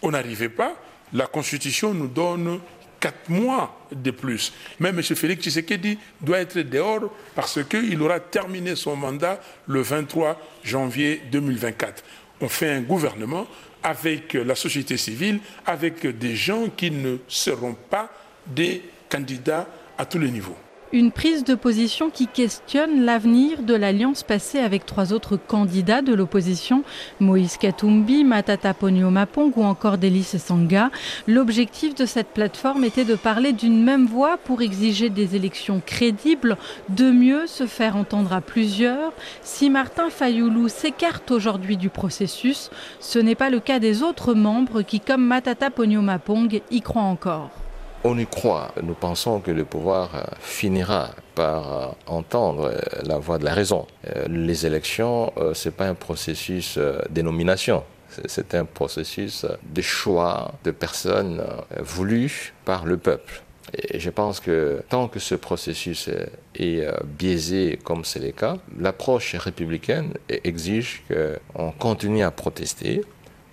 on 0.01 0.11
n'arrivait 0.11 0.49
pas, 0.49 0.75
la 1.11 1.27
Constitution 1.27 1.93
nous 1.93 2.07
donne 2.07 2.59
quatre 2.99 3.29
mois 3.29 3.87
de 3.91 4.11
plus. 4.11 4.53
Même 4.79 4.97
M. 4.97 5.03
Félix 5.03 5.43
Tshisekedi 5.43 5.97
doit 6.21 6.39
être 6.39 6.59
dehors 6.59 7.11
parce 7.35 7.63
qu'il 7.63 8.01
aura 8.01 8.19
terminé 8.19 8.75
son 8.75 8.95
mandat 8.95 9.39
le 9.67 9.81
23 9.81 10.39
janvier 10.63 11.21
2024. 11.31 12.03
On 12.41 12.49
fait 12.49 12.71
un 12.71 12.81
gouvernement 12.81 13.47
avec 13.83 14.33
la 14.33 14.55
société 14.55 14.97
civile, 14.97 15.39
avec 15.65 16.05
des 16.05 16.35
gens 16.35 16.67
qui 16.75 16.91
ne 16.91 17.17
seront 17.27 17.73
pas 17.73 18.11
des 18.45 18.81
candidats 19.09 19.67
à 19.97 20.05
tous 20.05 20.19
les 20.19 20.29
niveaux. 20.29 20.57
Une 20.93 21.11
prise 21.11 21.43
de 21.43 21.53
position 21.53 22.09
qui 22.09 22.27
questionne 22.27 23.03
l'avenir 23.03 23.61
de 23.61 23.73
l'alliance 23.73 24.23
passée 24.23 24.59
avec 24.59 24.85
trois 24.85 25.11
autres 25.11 25.35
candidats 25.35 26.01
de 26.01 26.13
l'opposition, 26.13 26.85
Moïse 27.19 27.57
Katumbi, 27.57 28.23
Matata 28.23 28.73
Ponyo 28.73 29.09
Mapong 29.09 29.51
ou 29.57 29.65
encore 29.65 29.97
Delis 29.97 30.23
Sanga. 30.39 30.89
L'objectif 31.27 31.93
de 31.93 32.05
cette 32.05 32.29
plateforme 32.29 32.85
était 32.85 33.03
de 33.03 33.15
parler 33.15 33.51
d'une 33.51 33.83
même 33.83 34.05
voix 34.05 34.37
pour 34.37 34.61
exiger 34.61 35.09
des 35.09 35.35
élections 35.35 35.81
crédibles, 35.85 36.55
de 36.87 37.11
mieux 37.11 37.47
se 37.47 37.65
faire 37.65 37.97
entendre 37.97 38.31
à 38.31 38.39
plusieurs. 38.39 39.11
Si 39.41 39.69
Martin 39.69 40.09
Fayoulou 40.09 40.69
s'écarte 40.69 41.31
aujourd'hui 41.31 41.75
du 41.75 41.89
processus, 41.89 42.69
ce 43.01 43.19
n'est 43.19 43.35
pas 43.35 43.49
le 43.49 43.59
cas 43.59 43.79
des 43.79 44.03
autres 44.03 44.33
membres 44.33 44.83
qui, 44.83 45.01
comme 45.01 45.25
Matata 45.25 45.69
Ponyo 45.69 46.01
Mapong, 46.01 46.61
y 46.71 46.79
croient 46.79 47.01
encore. 47.01 47.66
On 48.03 48.17
y 48.17 48.27
croit. 48.27 48.71
Nous 48.83 48.93
pensons 48.93 49.39
que 49.39 49.49
le 49.49 49.65
pouvoir 49.65 50.15
euh, 50.15 50.23
finira 50.39 51.09
par 51.33 51.73
euh, 51.73 51.87
entendre 52.05 52.71
euh, 52.71 52.79
la 53.03 53.17
voix 53.17 53.39
de 53.39 53.45
la 53.45 53.53
raison. 53.53 53.87
Les 54.29 54.65
élections, 54.65 55.33
ce 55.53 55.69
n'est 55.69 55.75
pas 55.75 55.87
un 55.87 55.95
processus 55.95 56.77
de 56.77 57.21
nomination. 57.21 57.83
C'est 58.25 58.55
un 58.55 58.65
processus 58.65 59.45
de 59.63 59.81
choix 59.81 60.53
de 60.63 60.71
personnes 60.71 61.43
voulues 61.79 62.53
par 62.65 62.85
le 62.85 62.97
peuple. 62.97 63.41
Et 63.75 63.99
je 63.99 64.09
pense 64.09 64.39
que 64.39 64.81
tant 64.87 65.07
que 65.09 65.19
ce 65.19 65.35
processus 65.35 66.09
est 66.55 66.87
biaisé 67.03 67.77
comme 67.83 68.05
c'est 68.05 68.19
le 68.19 68.31
cas, 68.31 68.57
l'approche 68.79 69.35
républicaine 69.35 70.13
exige 70.29 71.03
qu'on 71.09 71.71
continue 71.71 72.23
à 72.23 72.31
protester, 72.31 73.01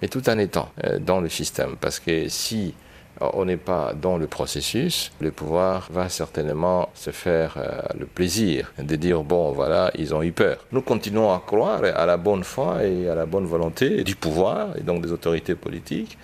mais 0.01 0.09
tout 0.09 0.29
en 0.31 0.39
étant 0.39 0.69
dans 1.01 1.21
le 1.21 1.29
système. 1.29 1.77
Parce 1.81 1.99
que 1.99 2.29
si 2.29 2.75
on 3.35 3.45
n'est 3.45 3.57
pas 3.57 3.93
dans 3.95 4.16
le 4.16 4.26
processus, 4.26 5.12
le 5.21 5.31
pouvoir 5.31 5.88
va 5.90 6.09
certainement 6.09 6.88
se 6.95 7.11
faire 7.11 7.54
euh, 7.57 7.81
le 7.99 8.07
plaisir 8.07 8.73
de 8.78 8.97
dire 8.97 9.23
bon 9.23 9.52
voilà, 9.52 9.90
ils 9.97 10.14
ont 10.14 10.23
eu 10.23 10.33
peur. 10.33 10.59
Nous 10.73 10.83
continuons 10.83 11.33
à 11.33 11.43
croire 11.45 11.83
à 11.85 12.07
la 12.07 12.16
bonne 12.16 12.45
foi 12.45 12.85
et 12.85 13.09
à 13.09 13.14
la 13.14 13.26
bonne 13.26 13.47
volonté 13.47 14.04
du 14.04 14.16
pouvoir 14.16 14.76
et 14.76 14.83
donc 14.83 15.02
des 15.02 15.12
autorités 15.12 15.54
politiques 15.54 16.19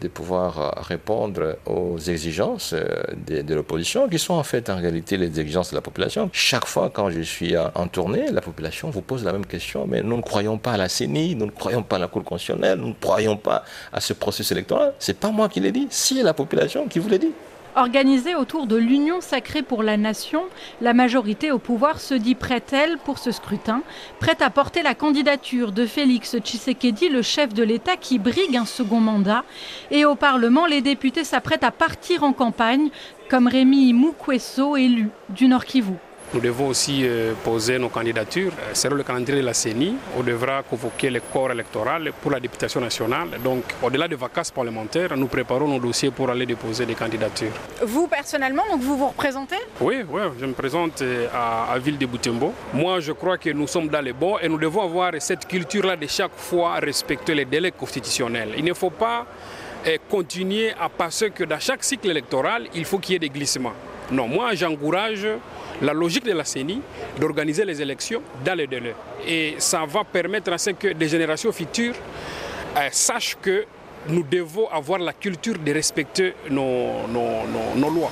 de 0.00 0.08
pouvoir 0.08 0.60
euh, 0.60 0.70
répondre 0.76 1.56
aux 1.66 1.98
exigences 1.98 2.72
euh, 2.72 3.02
de, 3.26 3.54
l'opposition, 3.54 4.08
qui 4.08 4.18
sont 4.18 4.34
en 4.34 4.42
fait 4.42 4.70
en 4.70 4.76
réalité 4.76 5.16
les 5.16 5.40
exigences 5.40 5.70
de 5.70 5.74
la 5.74 5.80
population. 5.80 6.30
Chaque 6.32 6.66
fois 6.66 6.90
quand 6.92 7.10
je 7.10 7.20
suis 7.20 7.54
en 7.56 7.88
tournée, 7.88 8.30
la 8.30 8.40
population 8.40 8.90
vous 8.90 9.02
pose 9.02 9.24
la 9.24 9.32
même 9.32 9.46
question, 9.46 9.86
mais 9.86 10.02
nous 10.02 10.16
ne 10.16 10.22
croyons 10.22 10.58
pas 10.58 10.72
à 10.72 10.76
la 10.76 10.88
CENI, 10.88 11.34
nous 11.36 11.46
ne 11.46 11.50
croyons 11.50 11.82
pas 11.82 11.96
à 11.96 11.98
la 11.98 12.08
Cour 12.08 12.24
constitutionnelle, 12.24 12.78
nous 12.78 12.88
ne 12.88 12.94
croyons 12.94 13.36
pas 13.36 13.64
à 13.92 14.00
ce 14.00 14.12
processus 14.12 14.52
électoral. 14.52 14.94
C'est 14.98 15.18
pas 15.18 15.30
moi 15.30 15.48
qui 15.48 15.60
l'ai 15.60 15.72
dit, 15.72 15.86
c'est 15.90 16.22
la 16.22 16.34
population 16.34 16.86
qui 16.88 16.98
vous 16.98 17.08
l'a 17.08 17.18
dit. 17.18 17.32
Organisée 17.74 18.34
autour 18.34 18.66
de 18.66 18.76
l'Union 18.76 19.22
sacrée 19.22 19.62
pour 19.62 19.82
la 19.82 19.96
nation, 19.96 20.44
la 20.82 20.92
majorité 20.92 21.50
au 21.50 21.58
pouvoir 21.58 22.00
se 22.00 22.12
dit 22.12 22.34
prête, 22.34 22.74
elle, 22.74 22.98
pour 22.98 23.18
ce 23.18 23.30
scrutin, 23.30 23.80
prête 24.20 24.42
à 24.42 24.50
porter 24.50 24.82
la 24.82 24.94
candidature 24.94 25.72
de 25.72 25.86
Félix 25.86 26.36
Tshisekedi, 26.36 27.08
le 27.08 27.22
chef 27.22 27.54
de 27.54 27.62
l'État 27.62 27.96
qui 27.96 28.18
brigue 28.18 28.58
un 28.58 28.66
second 28.66 29.00
mandat. 29.00 29.44
Et 29.90 30.04
au 30.04 30.16
Parlement, 30.16 30.66
les 30.66 30.82
députés 30.82 31.24
s'apprêtent 31.24 31.64
à 31.64 31.70
partir 31.70 32.24
en 32.24 32.34
campagne, 32.34 32.90
comme 33.30 33.46
Rémi 33.46 33.94
Mukweso, 33.94 34.76
élu 34.76 35.08
du 35.30 35.48
Nord 35.48 35.64
Kivu. 35.64 35.94
Nous 36.34 36.40
devons 36.40 36.68
aussi 36.68 37.02
euh, 37.04 37.34
poser 37.44 37.78
nos 37.78 37.90
candidatures. 37.90 38.52
Euh, 38.58 38.70
selon 38.72 38.96
le 38.96 39.02
calendrier 39.02 39.42
de 39.42 39.44
la 39.46 39.52
CENI, 39.52 39.96
on 40.18 40.22
devra 40.22 40.62
convoquer 40.62 41.10
le 41.10 41.20
corps 41.20 41.50
électoral 41.50 42.10
pour 42.22 42.30
la 42.30 42.40
députation 42.40 42.80
nationale. 42.80 43.28
Donc, 43.44 43.64
au-delà 43.82 44.08
des 44.08 44.14
vacances 44.16 44.50
parlementaires, 44.50 45.14
nous 45.14 45.26
préparons 45.26 45.68
nos 45.68 45.78
dossiers 45.78 46.10
pour 46.10 46.30
aller 46.30 46.46
déposer 46.46 46.86
des 46.86 46.94
candidatures. 46.94 47.52
Vous, 47.84 48.06
personnellement, 48.06 48.62
donc 48.70 48.80
vous 48.80 48.96
vous 48.96 49.08
représentez? 49.08 49.56
Oui, 49.78 49.96
oui, 50.08 50.22
je 50.40 50.46
me 50.46 50.54
présente 50.54 51.02
euh, 51.02 51.26
à, 51.34 51.70
à 51.70 51.78
Ville 51.78 51.98
de 51.98 52.06
Boutembo. 52.06 52.54
Moi, 52.72 53.00
je 53.00 53.12
crois 53.12 53.36
que 53.36 53.50
nous 53.50 53.66
sommes 53.66 53.88
dans 53.88 54.00
les 54.00 54.14
bons 54.14 54.38
et 54.38 54.48
nous 54.48 54.58
devons 54.58 54.84
avoir 54.84 55.12
cette 55.18 55.46
culture-là 55.46 55.96
de 55.96 56.06
chaque 56.06 56.34
fois 56.34 56.76
respecter 56.76 57.34
les 57.34 57.44
délais 57.44 57.72
constitutionnels. 57.72 58.54
Il 58.56 58.64
ne 58.64 58.72
faut 58.72 58.90
pas 58.90 59.26
continuer 60.08 60.72
à 60.80 60.88
passer 60.88 61.30
que 61.30 61.42
dans 61.42 61.58
chaque 61.58 61.82
cycle 61.82 62.08
électoral, 62.08 62.68
il 62.72 62.84
faut 62.84 62.98
qu'il 62.98 63.14
y 63.14 63.16
ait 63.16 63.18
des 63.18 63.28
glissements. 63.28 63.72
Non, 64.10 64.28
moi 64.28 64.54
j'encourage 64.54 65.26
la 65.80 65.92
logique 65.92 66.24
de 66.24 66.32
la 66.32 66.44
CENI 66.44 66.80
d'organiser 67.18 67.64
les 67.64 67.80
élections 67.80 68.22
dans 68.44 68.54
les 68.54 68.66
délais. 68.66 68.94
Et 69.26 69.54
ça 69.58 69.84
va 69.86 70.04
permettre 70.04 70.52
à 70.52 70.58
ce 70.58 70.70
que 70.70 70.88
des 70.92 71.08
générations 71.08 71.52
futures 71.52 71.94
euh, 72.76 72.88
sachent 72.90 73.36
que 73.40 73.64
nous 74.08 74.22
devons 74.22 74.68
avoir 74.68 74.98
la 74.98 75.12
culture 75.12 75.58
de 75.58 75.72
respecter 75.72 76.34
nos, 76.50 77.06
nos, 77.08 77.90
lois. 77.90 78.10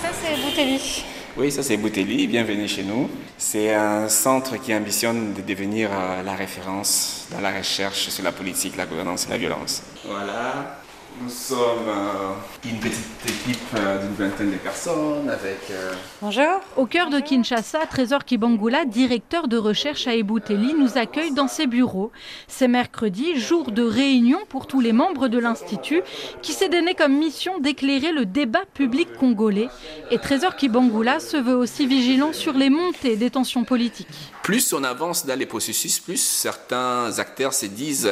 Ça 0.00 0.08
c'est 0.12 0.40
Boutelli. 0.40 1.04
Oui, 1.36 1.50
ça 1.50 1.62
c'est 1.62 1.76
Boutelli, 1.76 2.26
bienvenue 2.26 2.68
chez 2.68 2.82
nous. 2.82 3.10
C'est 3.36 3.74
un 3.74 4.08
centre 4.08 4.56
qui 4.56 4.74
ambitionne 4.74 5.34
de 5.34 5.42
devenir 5.42 5.90
euh, 5.92 6.22
la 6.22 6.34
référence 6.34 7.26
dans 7.30 7.40
la 7.40 7.50
recherche 7.50 8.08
sur 8.08 8.24
la 8.24 8.32
politique, 8.32 8.76
la 8.76 8.86
gouvernance 8.86 9.26
et 9.26 9.30
la 9.30 9.38
violence. 9.38 9.82
Voilà, 10.04 10.78
nous 11.22 11.30
sommes 11.30 11.88
euh, 11.88 12.32
une 12.64 12.78
petite 12.78 13.24
équipe 13.24 13.58
euh, 13.74 14.02
d'une 14.02 14.14
vingtaine 14.14 14.50
de 14.50 14.56
personnes 14.56 15.28
avec... 15.30 15.60
Euh, 15.70 15.94
Bonjour. 16.20 16.60
Au 16.76 16.86
cœur 16.86 17.10
de 17.10 17.20
Kinshasa, 17.20 17.86
Trésor 17.86 18.24
Kibangula, 18.24 18.84
directeur 18.84 19.48
de 19.48 19.56
recherche 19.56 20.06
à 20.06 20.14
Ebouteli, 20.14 20.74
nous 20.74 20.98
accueille 20.98 21.32
dans 21.32 21.48
ses 21.48 21.66
bureaux. 21.66 22.12
C'est 22.48 22.68
mercredi, 22.68 23.38
jour 23.40 23.72
de 23.72 23.82
réunion 23.82 24.40
pour 24.48 24.66
tous 24.66 24.80
les 24.80 24.92
membres 24.92 25.28
de 25.28 25.38
l'Institut, 25.38 26.02
qui 26.42 26.52
s'est 26.52 26.68
donné 26.68 26.94
comme 26.94 27.16
mission 27.16 27.58
d'éclairer 27.60 28.12
le 28.12 28.26
débat 28.26 28.64
public 28.74 29.08
congolais. 29.18 29.68
Et 30.10 30.18
Trésor 30.18 30.56
Kibangula 30.56 31.20
se 31.20 31.36
veut 31.36 31.56
aussi 31.56 31.86
vigilant 31.86 32.32
sur 32.32 32.52
les 32.52 32.70
montées 32.70 33.16
des 33.16 33.30
tensions 33.30 33.64
politiques. 33.64 34.32
Plus 34.42 34.72
on 34.72 34.84
avance 34.84 35.26
dans 35.26 35.38
les 35.38 35.46
processus, 35.46 35.98
plus 35.98 36.20
certains 36.20 37.18
acteurs 37.18 37.54
se 37.54 37.66
disent 37.66 38.08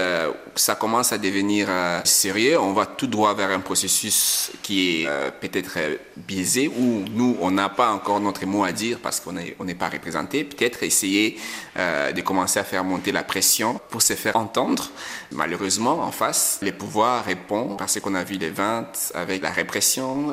que 0.55 0.61
ça 0.61 0.75
commence 0.75 1.13
à 1.13 1.19
devenir 1.19 1.69
sérieux, 2.05 2.59
on 2.59 2.73
va 2.73 2.87
tout 2.97 3.07
droit 3.07 3.35
vers 3.35 3.51
un 3.51 3.61
processus 3.61 4.51
qui 4.63 5.03
est 5.03 5.07
euh, 5.07 5.31
peut-être 5.31 5.75
euh, 5.77 5.97
biaisé, 6.17 6.69
où 6.69 7.05
nous, 7.11 7.37
on 7.41 7.51
n'a 7.51 7.69
pas 7.69 7.91
encore 7.91 8.21
notre 8.21 8.47
mot 8.47 8.65
à 8.65 8.73
dire 8.73 8.99
parce 9.03 9.21
qu'on 9.21 9.33
n'est 9.33 9.57
on 9.59 9.67
pas 9.75 9.89
représenté. 9.89 10.45
Peut-être 10.45 10.83
essayer 10.83 11.39
euh, 11.77 12.13
de 12.13 12.21
commencer 12.21 12.59
à 12.59 12.65
faire 12.65 12.85
monter 12.85 13.13
la 13.13 13.23
pression 13.23 13.81
pour 13.91 14.03
se 14.03 14.15
faire 14.15 14.37
entendre. 14.37 14.91
Malheureusement, 15.33 16.03
en 16.03 16.13
face, 16.13 16.59
les 16.63 16.73
pouvoirs 16.73 17.25
répondent 17.25 17.77
parce 17.79 17.99
qu'on 18.01 18.15
a 18.15 18.25
vu 18.25 18.37
les 18.37 18.51
20 18.51 18.87
avec 19.15 19.43
la 19.43 19.51
répression, 19.51 20.33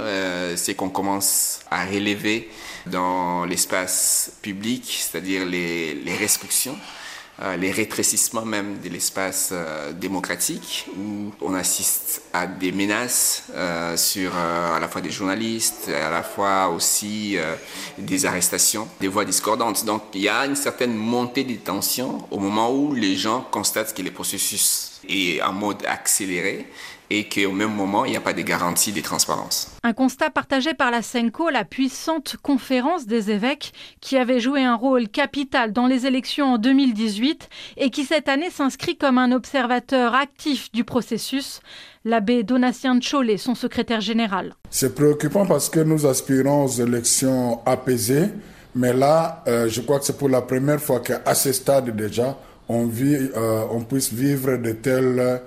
c'est 0.56 0.76
qu'on 0.76 0.90
commence 0.90 1.62
à 1.70 1.86
relever 1.86 2.50
dans 2.86 3.46
l'espace 3.46 4.34
public, 4.42 4.84
c'est-à-dire 4.86 5.46
les, 5.46 5.94
les 5.94 6.16
restrictions. 6.16 6.78
Euh, 7.42 7.58
les 7.58 7.72
rétrécissements 7.72 8.46
même 8.46 8.78
de 8.84 8.90
l'espace 8.90 9.50
euh, 9.52 9.94
démocratique, 9.94 10.86
où 10.96 11.32
on 11.42 11.56
assiste 11.56 12.22
à 12.34 12.46
des 12.46 12.72
menaces 12.72 13.46
euh, 13.56 13.98
sur 13.98 14.36
à 14.36 14.80
la 14.80 14.88
fois 14.88 15.02
des 15.02 15.10
journalistes, 15.10 15.90
à 15.90 16.12
la 16.12 16.22
fois 16.22 16.70
aussi 16.70 17.38
des 17.98 18.26
arrestations, 18.26 18.88
des 19.00 19.08
voix 19.08 19.26
discordantes. 19.26 19.86
Donc 19.86 20.04
il 20.14 20.22
y 20.22 20.30
a 20.30 20.46
une 20.46 20.56
certaine 20.56 20.94
montée 20.96 21.44
des 21.44 21.58
tensions 21.58 22.28
au 22.30 22.38
moment 22.38 22.72
où 22.72 22.94
les 22.94 23.16
gens 23.16 23.48
constatent 23.50 23.96
que 23.96 24.04
le 24.04 24.12
processus 24.12 25.02
est 25.10 25.42
en 25.42 25.54
mode 25.54 25.84
accéléré 25.88 26.68
et 27.14 27.26
qu'au 27.26 27.52
même 27.52 27.74
moment, 27.76 28.06
il 28.06 28.12
n'y 28.12 28.18
a 28.18 28.22
pas 28.22 28.32
de 28.32 28.42
garantie 28.42 28.94
de 28.94 29.02
transparence. 29.02 29.70
Un 29.84 29.92
constat 29.92 30.30
partagé 30.30 30.74
par 30.74 30.92
la 30.92 31.02
SENCO, 31.02 31.50
la 31.50 31.66
puissante 31.66 32.38
conférence 32.42 33.06
des 33.06 33.32
évêques, 33.32 33.74
qui 34.00 34.16
avait 34.16 34.40
joué 34.40 34.64
un 34.64 34.76
rôle 34.76 35.10
capital 35.10 35.74
dans 35.74 35.88
les 35.88 36.06
élections 36.06 36.54
en 36.54 36.58
2018 36.58 37.50
et 37.76 37.90
qui 37.90 38.06
cette 38.06 38.30
année 38.30 38.50
s'inscrit 38.50 38.96
comme 38.96 39.18
un 39.18 39.34
observateur 39.34 40.16
actif 40.16 40.72
du 40.72 40.86
processus. 40.86 41.60
L'abbé 42.06 42.44
Donatien 42.44 43.00
Tcholé, 43.02 43.38
son 43.38 43.56
secrétaire 43.56 44.00
général. 44.00 44.56
C'est 44.70 44.96
préoccupant 44.96 45.46
parce 45.46 45.70
que 45.70 45.82
nous 45.82 46.06
aspirons 46.06 46.64
aux 46.64 46.82
élections 46.82 47.60
apaisées, 47.66 48.30
mais 48.74 48.94
là, 48.94 49.44
euh, 49.48 49.68
je 49.68 49.82
crois 49.82 50.00
que 50.00 50.06
c'est 50.06 50.18
pour 50.18 50.30
la 50.30 50.42
première 50.42 50.80
fois 50.80 51.02
qu'à 51.02 51.36
ce 51.36 51.52
stade 51.52 51.94
déjà, 51.94 52.38
on, 52.70 52.86
vit, 52.86 53.18
euh, 53.36 53.66
on 53.70 53.82
puisse 53.82 54.14
vivre 54.14 54.56
de 54.56 54.72
telles 54.72 55.42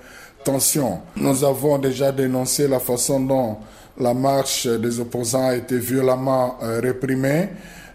tension. 0.44 1.00
Nous 1.16 1.42
avons 1.44 1.78
déjà 1.78 2.12
dénoncé 2.12 2.68
la 2.68 2.78
façon 2.78 3.20
dont 3.20 3.56
la 3.98 4.14
marche 4.14 4.66
des 4.66 5.00
opposants 5.00 5.48
a 5.48 5.56
été 5.56 5.78
violemment 5.78 6.58
euh, 6.62 6.80
réprimée. 6.80 7.48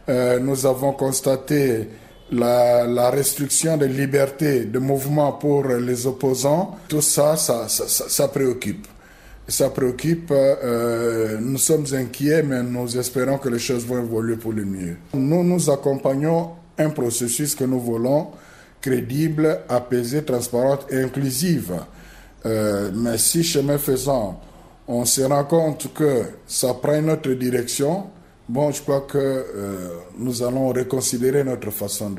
Euh, 0.08 0.39
nous 0.39 0.65
avons 0.65 0.94
constaté 0.94 1.88
la, 2.32 3.10
restriction 3.10 3.77
des 3.77 3.88
libertés 3.88 4.65
de 4.65 4.79
mouvement 4.79 5.34
pour 5.34 5.68
les 5.68 6.08
opposants. 6.08 6.77
Tout 6.88 7.01
ça, 7.01 7.36
ça, 7.36 8.27
préoccupe. 8.27 8.88
ça 9.48 9.70
préoccupe. 9.70 10.32
Euh, 10.32 11.38
nous 11.41 11.58
sommes 11.58 11.86
inquiets, 11.94 12.44
mais 12.44 12.63
nous 12.63 12.98
espérons 12.98 13.38
que 13.38 13.50
les 13.50 13.60
choses 13.60 13.86
vont 13.86 14.00
évoluer 14.00 14.38
pour 14.38 14.53
le 14.53 14.65
mieux. 14.65 14.98
Nous, 15.13 15.44
nous 15.44 15.70
accompagnons 15.70 16.51
un 16.77 16.89
processus 16.89 17.56
que 17.56 17.65
nous 17.65 17.79
voulons 17.79 18.27
crédible, 18.82 19.60
apaisé, 19.68 20.24
transparent 20.24 20.79
et 20.89 21.01
inclusif. 21.01 21.72
Euh, 22.46 22.91
mais 22.93 23.17
si 23.17 23.43
chemin 23.43 23.77
faisant, 23.77 24.39
on 24.88 25.05
se 25.05 25.22
rend 25.22 25.43
compte 25.43 25.93
que 25.93 26.24
ça 26.48 26.74
prend 26.74 26.96
une 26.96 27.10
autre 27.10 27.31
direction, 27.31 28.05
bon, 28.48 28.72
je 28.72 28.81
crois 28.81 29.01
que 29.01 29.17
euh, 29.17 29.89
nous 30.17 30.41
allons 30.41 30.69
reconsidérer 30.69 31.43
notre 31.43 31.72
façon 31.72 32.15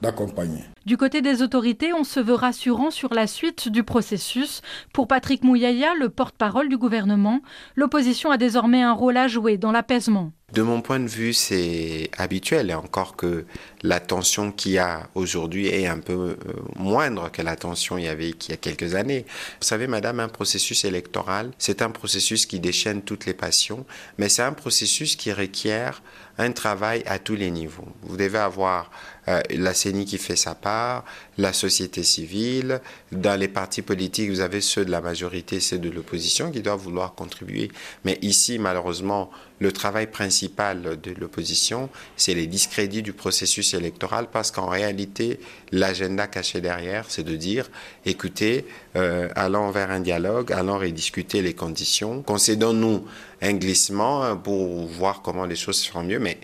d'accompagner. 0.00 0.64
Du 0.86 0.96
côté 0.96 1.20
des 1.20 1.42
autorités, 1.42 1.92
on 1.92 2.04
se 2.04 2.20
veut 2.20 2.34
rassurant 2.34 2.92
sur 2.92 3.12
la 3.12 3.26
suite 3.26 3.68
du 3.68 3.82
processus. 3.82 4.62
Pour 4.92 5.08
Patrick 5.08 5.42
Mouyaya, 5.42 5.94
le 5.98 6.10
porte-parole 6.10 6.68
du 6.68 6.78
gouvernement, 6.78 7.40
l'opposition 7.74 8.30
a 8.30 8.36
désormais 8.36 8.82
un 8.82 8.92
rôle 8.92 9.16
à 9.16 9.26
jouer 9.26 9.58
dans 9.58 9.72
l'apaisement. 9.72 10.30
De 10.52 10.62
mon 10.62 10.80
point 10.80 11.00
de 11.00 11.08
vue, 11.08 11.32
c'est 11.32 12.08
habituel 12.16 12.70
et 12.70 12.74
encore 12.74 13.16
que 13.16 13.46
la 13.82 13.98
tension 13.98 14.52
qu'il 14.52 14.72
y 14.72 14.78
a 14.78 15.10
aujourd'hui 15.16 15.66
est 15.66 15.88
un 15.88 15.98
peu 15.98 16.12
euh, 16.12 16.36
moindre 16.76 17.32
que 17.32 17.42
la 17.42 17.56
tension 17.56 17.96
qu'il 17.96 18.04
y 18.04 18.08
avait 18.08 18.30
il 18.30 18.50
y 18.50 18.52
a 18.52 18.56
quelques 18.56 18.94
années. 18.94 19.26
Vous 19.60 19.66
savez, 19.66 19.88
madame, 19.88 20.20
un 20.20 20.28
processus 20.28 20.84
électoral, 20.84 21.50
c'est 21.58 21.82
un 21.82 21.90
processus 21.90 22.46
qui 22.46 22.60
déchaîne 22.60 23.02
toutes 23.02 23.26
les 23.26 23.34
passions, 23.34 23.84
mais 24.18 24.28
c'est 24.28 24.42
un 24.42 24.52
processus 24.52 25.16
qui 25.16 25.32
requiert 25.32 26.00
un 26.38 26.52
travail 26.52 27.02
à 27.06 27.18
tous 27.18 27.34
les 27.34 27.50
niveaux. 27.50 27.88
Vous 28.02 28.16
devez 28.16 28.38
avoir 28.38 28.90
euh, 29.28 29.40
la 29.50 29.74
CENI 29.74 30.04
qui 30.04 30.18
fait 30.18 30.36
sa 30.36 30.54
part, 30.54 31.04
la 31.38 31.52
société 31.52 32.02
civile, 32.02 32.80
dans 33.12 33.38
les 33.38 33.48
partis 33.48 33.82
politiques, 33.82 34.30
vous 34.30 34.40
avez 34.40 34.60
ceux 34.60 34.84
de 34.84 34.90
la 34.90 35.00
majorité, 35.00 35.60
ceux 35.60 35.78
de 35.78 35.90
l'opposition 35.90 36.50
qui 36.50 36.62
doivent 36.62 36.80
vouloir 36.80 37.14
contribuer. 37.14 37.70
Mais 38.04 38.18
ici, 38.22 38.58
malheureusement, 38.58 39.30
le 39.58 39.72
travail 39.72 40.06
principal 40.06 41.00
de 41.00 41.12
l'opposition, 41.18 41.88
c'est 42.16 42.34
les 42.34 42.46
discrédits 42.46 43.02
du 43.02 43.12
processus 43.12 43.74
électoral 43.74 44.28
parce 44.30 44.50
qu'en 44.50 44.66
réalité, 44.66 45.40
l'agenda 45.72 46.26
caché 46.26 46.60
derrière, 46.60 47.06
c'est 47.08 47.22
de 47.22 47.36
dire, 47.36 47.70
écoutez, 48.04 48.66
euh, 48.96 49.28
allons 49.34 49.70
vers 49.70 49.90
un 49.90 50.00
dialogue, 50.00 50.52
allons 50.52 50.78
rediscuter 50.78 51.40
les 51.40 51.54
conditions, 51.54 52.22
concédons-nous 52.22 53.06
un 53.42 53.54
glissement 53.54 54.22
hein, 54.22 54.36
pour 54.36 54.86
voir 54.86 55.22
comment 55.22 55.46
les 55.46 55.56
choses 55.56 55.78
seront 55.78 56.02
mieux, 56.02 56.18
mais 56.18 56.38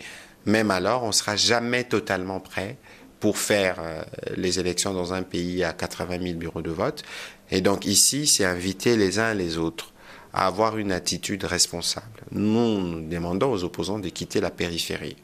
même 0.47 0.71
alors, 0.71 1.05
on 1.05 1.09
ne 1.09 1.13
sera 1.13 1.37
jamais 1.37 1.85
totalement 1.85 2.41
prêt 2.41 2.77
pour 3.21 3.39
faire 3.39 3.77
euh, 3.79 4.03
les 4.37 4.59
élections 4.59 4.93
dans 4.93 5.13
un 5.13 5.23
pays 5.23 5.63
à 5.63 5.73
80 5.73 6.19
000 6.21 6.39
bureaux 6.39 6.63
de 6.63 6.71
vote. 6.71 7.05
Et 7.51 7.61
donc 7.61 7.87
ici, 7.87 8.27
c'est 8.27 8.45
inviter 8.45 8.97
les 8.97 9.19
uns 9.19 9.35
les 9.35 9.59
autres 9.59 9.93
à 10.33 10.47
avoir 10.47 10.79
une 10.79 10.93
attitude 10.93 11.45
responsable. 11.45 12.23
Nous, 12.33 12.81
nous 12.81 13.09
demandons 13.09 13.53
aux 13.53 13.65
opposants 13.65 13.99
de 13.99 14.09
quitter 14.09 14.41
la 14.41 14.51
périphérie. 14.51 15.17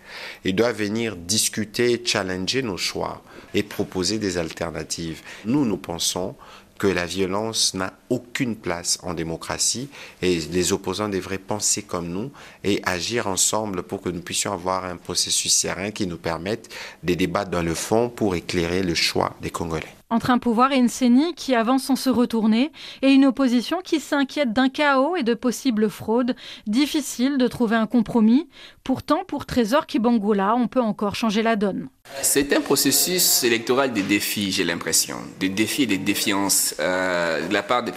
Ils 0.45 0.55
doivent 0.55 0.77
venir 0.77 1.17
discuter, 1.17 2.01
challenger 2.05 2.63
nos 2.63 2.77
choix 2.77 3.23
et 3.55 3.63
proposer 3.63 4.19
des 4.19 4.37
alternatives. 4.37 5.23
Nous, 5.47 5.65
nous 5.65 5.79
pensons 5.79 6.37
que 6.79 6.87
la 6.87 7.05
violence 7.07 7.75
n'a 7.75 7.93
aucune 8.09 8.57
place 8.57 8.99
en 9.03 9.15
démocratie 9.15 9.89
et 10.23 10.39
les 10.39 10.73
opposants 10.73 11.09
devraient 11.09 11.39
penser 11.39 11.83
comme 11.83 12.09
nous 12.09 12.31
et 12.65 12.81
agir 12.85 13.27
ensemble 13.27 13.83
pour 13.83 14.01
que 14.01 14.09
nous 14.09 14.23
puissions 14.23 14.53
avoir 14.53 14.85
un 14.85 14.97
processus 14.97 15.55
serein 15.55 15.91
qui 15.91 16.07
nous 16.07 16.19
permette 16.19 16.73
des 17.03 17.17
débats 17.17 17.45
dans 17.45 17.63
le 17.63 17.75
fond 17.75 18.09
pour 18.09 18.35
éclairer 18.35 18.83
le 18.83 18.95
choix 18.95 19.37
des 19.43 19.51
Congolais 19.51 19.98
entre 20.11 20.31
un 20.31 20.39
pouvoir 20.39 20.73
et 20.73 20.77
une 20.77 20.89
CENI 20.89 21.35
qui 21.35 21.55
avance 21.55 21.85
sans 21.85 21.97
se 21.97 22.11
retourner 22.11 22.73
et 23.03 23.09
une 23.09 23.27
opposition 23.27 23.81
qui 23.83 24.01
s'inquiète 24.01 24.53
d'un 24.53 24.69
chaos 24.69 25.17
et 25.17 25.23
de 25.23 25.35
possibles 25.35 25.91
fraudes. 25.91 26.35
Difficile 26.67 27.39
de 27.39 27.47
trouver 27.47 27.77
un 27.77 27.87
compromis. 27.87 28.49
Pourtant, 28.85 29.25
pour 29.27 29.47
Trésor 29.47 29.87
Kibangula, 29.87 30.55
on 30.57 30.69
peut 30.69 30.81
encore 30.81 31.15
changer 31.15 31.43
la 31.43 31.57
donne. 31.57 31.89
C'est 32.23 32.53
un 32.55 32.61
processus 32.61 33.45
électoral 33.45 33.93
des 33.93 34.03
défis, 34.03 34.51
j'ai 34.51 34.65
l'impression, 34.65 35.17
des 35.39 35.51
défis 35.51 35.83
et 35.83 35.87
des 35.87 35.99
défiances 35.99 36.75
euh, 36.81 37.47
de 37.47 37.53
la 37.53 37.63
part 37.63 37.83
des 37.83 37.93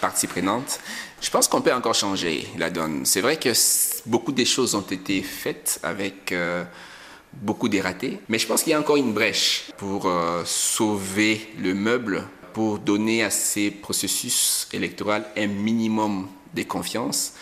parties 0.00 0.26
prenantes. 0.26 0.80
Je 1.20 1.30
pense 1.30 1.46
qu'on 1.46 1.62
peut 1.62 1.72
encore 1.72 1.94
changer 1.94 2.46
la 2.58 2.70
donne. 2.70 3.06
C'est 3.06 3.20
vrai 3.20 3.36
que 3.36 3.50
beaucoup 4.06 4.32
de 4.32 4.44
choses 4.44 4.74
ont 4.74 4.80
été 4.80 5.22
faites 5.22 5.78
avec... 5.82 6.32
Euh, 6.32 6.64
beaucoup 7.42 7.68
dératé. 7.68 8.18
Mais 8.28 8.38
je 8.38 8.46
pense 8.46 8.62
qu'il 8.62 8.72
y 8.72 8.74
a 8.74 8.80
encore 8.80 8.96
une 8.96 9.12
brèche 9.12 9.70
pour 9.76 10.06
euh, 10.06 10.42
sauver 10.44 11.40
le 11.60 11.74
meuble, 11.74 12.24
pour 12.52 12.78
donner 12.78 13.22
à 13.22 13.30
ces 13.30 13.70
processus 13.70 14.68
électoraux 14.72 15.22
un 15.36 15.46
minimum 15.46 16.28
de 16.54 16.62
confiance. 16.62 17.34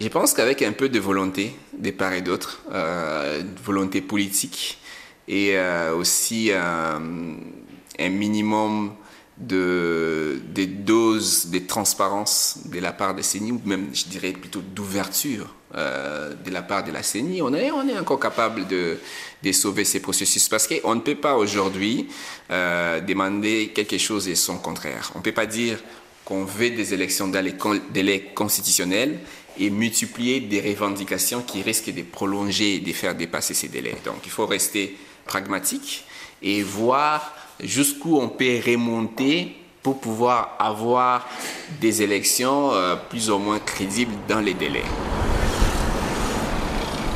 Je 0.00 0.08
pense 0.08 0.32
qu'avec 0.32 0.62
un 0.62 0.72
peu 0.72 0.88
de 0.88 1.00
volonté 1.00 1.54
des 1.72 1.92
parts 1.92 2.12
et 2.12 2.22
d'autres, 2.22 2.62
euh, 2.72 3.42
volonté 3.62 4.00
politique 4.00 4.78
et 5.26 5.56
euh, 5.56 5.94
aussi 5.94 6.50
un 6.52 7.00
minimum 7.98 8.94
de, 9.40 10.40
des 10.48 10.66
doses 10.66 11.46
de 11.46 11.58
transparence 11.60 12.58
de 12.66 12.78
la 12.78 12.92
part 12.92 13.14
des 13.14 13.22
CENI, 13.22 13.52
ou 13.52 13.60
même, 13.64 13.88
je 13.92 14.04
dirais 14.04 14.32
plutôt 14.32 14.60
d'ouverture 14.60 15.54
euh, 15.74 16.34
de 16.34 16.50
la 16.50 16.62
part 16.62 16.84
de 16.84 16.92
la 16.92 17.02
CENI, 17.02 17.42
on 17.42 17.54
est, 17.54 17.70
on 17.70 17.88
est 17.88 17.98
encore 17.98 18.20
capable 18.20 18.66
de, 18.66 18.98
de 19.42 19.52
sauver 19.52 19.84
ces 19.84 20.00
processus. 20.00 20.48
Parce 20.48 20.66
qu'on 20.66 20.94
ne 20.94 21.00
peut 21.00 21.14
pas 21.14 21.36
aujourd'hui 21.36 22.08
euh, 22.50 23.00
demander 23.00 23.72
quelque 23.74 23.98
chose 23.98 24.28
et 24.28 24.34
son 24.34 24.58
contraire. 24.58 25.12
On 25.14 25.18
ne 25.18 25.24
peut 25.24 25.32
pas 25.32 25.46
dire 25.46 25.78
qu'on 26.24 26.44
veut 26.44 26.70
des 26.70 26.92
élections 26.92 27.28
dans 27.28 27.44
les 27.44 27.54
délais 27.92 28.30
constitutionnels 28.34 29.20
et 29.58 29.70
multiplier 29.70 30.40
des 30.40 30.60
revendications 30.60 31.42
qui 31.42 31.62
risquent 31.62 31.94
de 31.94 32.02
prolonger 32.02 32.76
et 32.76 32.80
de 32.80 32.92
faire 32.92 33.14
dépasser 33.14 33.54
ces 33.54 33.68
délais. 33.68 33.96
Donc 34.04 34.18
il 34.24 34.30
faut 34.30 34.46
rester 34.46 34.96
pragmatique 35.24 36.04
et 36.42 36.62
voir 36.62 37.34
jusqu'où 37.62 38.18
on 38.18 38.28
peut 38.28 38.60
remonter 38.66 39.56
pour 39.82 39.98
pouvoir 40.00 40.56
avoir 40.58 41.26
des 41.80 42.02
élections 42.02 42.72
euh, 42.72 42.96
plus 42.96 43.30
ou 43.30 43.38
moins 43.38 43.58
crédibles 43.58 44.14
dans 44.28 44.40
les 44.40 44.54
délais. 44.54 44.84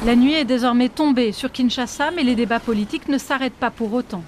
La 0.07 0.15
nuit 0.17 0.35
est 0.35 0.45
désormais 0.45 0.89
tombée 0.89 1.33
sur 1.33 1.51
Kinshasa, 1.51 2.11
mais 2.11 2.23
les 2.23 2.35
débats 2.35 2.61
politiques 2.61 3.09
ne 3.09 3.19
s'arrêtent 3.19 3.55
pas 3.55 3.71
pour 3.71 3.93
autant. 3.93 4.23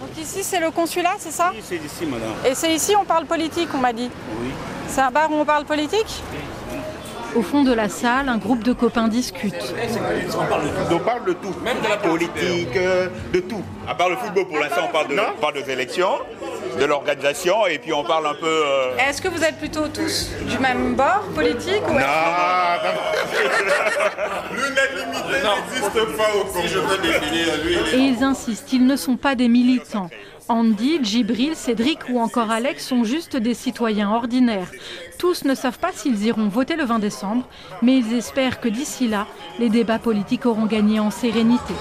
Donc 0.00 0.10
ici, 0.20 0.40
c'est 0.42 0.60
le 0.60 0.70
consulat, 0.70 1.14
c'est 1.18 1.30
ça? 1.30 1.52
Oui, 1.54 1.60
c'est 1.62 1.76
ici, 1.76 2.06
madame. 2.06 2.32
Et 2.44 2.54
c'est 2.54 2.74
ici 2.74 2.94
on 3.00 3.04
parle 3.04 3.26
politique, 3.26 3.68
on 3.74 3.78
m'a 3.78 3.92
dit 3.92 4.10
Oui. 4.40 4.48
C'est 4.88 5.00
un 5.00 5.10
bar 5.10 5.30
où 5.30 5.34
on 5.36 5.44
parle 5.44 5.64
politique? 5.64 6.22
Au 7.34 7.42
fond 7.42 7.62
de 7.62 7.72
la 7.72 7.88
salle, 7.88 8.28
un 8.28 8.38
groupe 8.38 8.62
de 8.62 8.72
copains 8.72 9.08
discute. 9.08 9.54
On 10.92 10.98
parle 10.98 11.24
de 11.24 11.32
tout. 11.32 11.54
Même 11.64 11.80
de 11.82 11.88
la 11.88 11.96
politique, 11.96 12.76
euh, 12.76 13.08
de 13.32 13.40
tout. 13.40 13.62
À 13.88 13.94
part 13.94 14.08
le 14.10 14.16
football, 14.16 14.46
pour 14.46 14.58
l'instant, 14.58 14.82
on 14.88 14.92
parle, 14.92 15.08
de, 15.08 15.16
parle 15.40 15.54
des 15.54 15.70
élections, 15.70 16.18
de 16.78 16.84
l'organisation, 16.84 17.66
et 17.66 17.78
puis 17.78 17.92
on 17.92 18.04
parle 18.04 18.26
un 18.26 18.34
peu... 18.34 18.46
Euh, 18.46 18.96
Est-ce 18.98 19.22
que 19.22 19.28
vous 19.28 19.42
êtes 19.42 19.58
plutôt 19.58 19.88
tous 19.88 20.30
du 20.48 20.58
même 20.58 20.94
bord 20.94 21.22
politique 21.34 21.82
ou 21.88 21.92
Non, 21.92 21.98
L'unanimité 24.52 25.36
n'existe 25.42 26.16
pas 26.16 26.30
au 26.36 26.44
Congo. 26.44 26.68
Et 27.92 27.98
ils 27.98 28.22
insistent, 28.22 28.72
ils 28.72 28.86
ne 28.86 28.96
sont 28.96 29.16
pas 29.16 29.34
des 29.34 29.48
militants. 29.48 30.10
Andy, 30.48 30.98
Djibril, 31.02 31.54
Cédric 31.54 31.98
ou 32.10 32.18
encore 32.18 32.50
Alex 32.50 32.86
sont 32.86 33.04
juste 33.04 33.36
des 33.36 33.54
citoyens 33.54 34.10
ordinaires. 34.10 34.70
Tous 35.18 35.44
ne 35.44 35.54
savent 35.54 35.78
pas 35.78 35.92
s'ils 35.92 36.24
iront 36.24 36.48
voter 36.48 36.76
le 36.76 36.84
20 36.84 36.98
décembre, 36.98 37.48
mais 37.80 37.98
ils 37.98 38.14
espèrent 38.14 38.60
que 38.60 38.68
d'ici 38.68 39.08
là, 39.08 39.26
les 39.58 39.68
débats 39.68 39.98
politiques 39.98 40.46
auront 40.46 40.66
gagné 40.66 41.00
en 41.00 41.10
sérénité. 41.10 41.74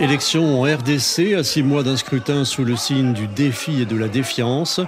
Élection 0.00 0.60
en 0.60 0.64
RDC 0.64 1.34
à 1.38 1.44
six 1.44 1.62
mois 1.62 1.84
d'un 1.84 1.96
scrutin 1.96 2.44
sous 2.44 2.64
le 2.64 2.74
signe 2.74 3.12
du 3.12 3.28
défi 3.28 3.82
et 3.82 3.86
de 3.86 3.96
la 3.96 4.08
défiance. 4.08 4.80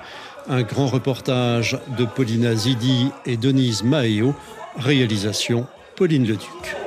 Un 0.48 0.62
grand 0.62 0.88
reportage 0.88 1.78
de 1.98 2.04
Paulina 2.04 2.54
Zidi 2.54 3.10
et 3.24 3.38
Denise 3.38 3.82
Maeo. 3.82 4.34
Réalisation 4.76 5.66
Pauline 5.96 6.26
Leduc. 6.26 6.83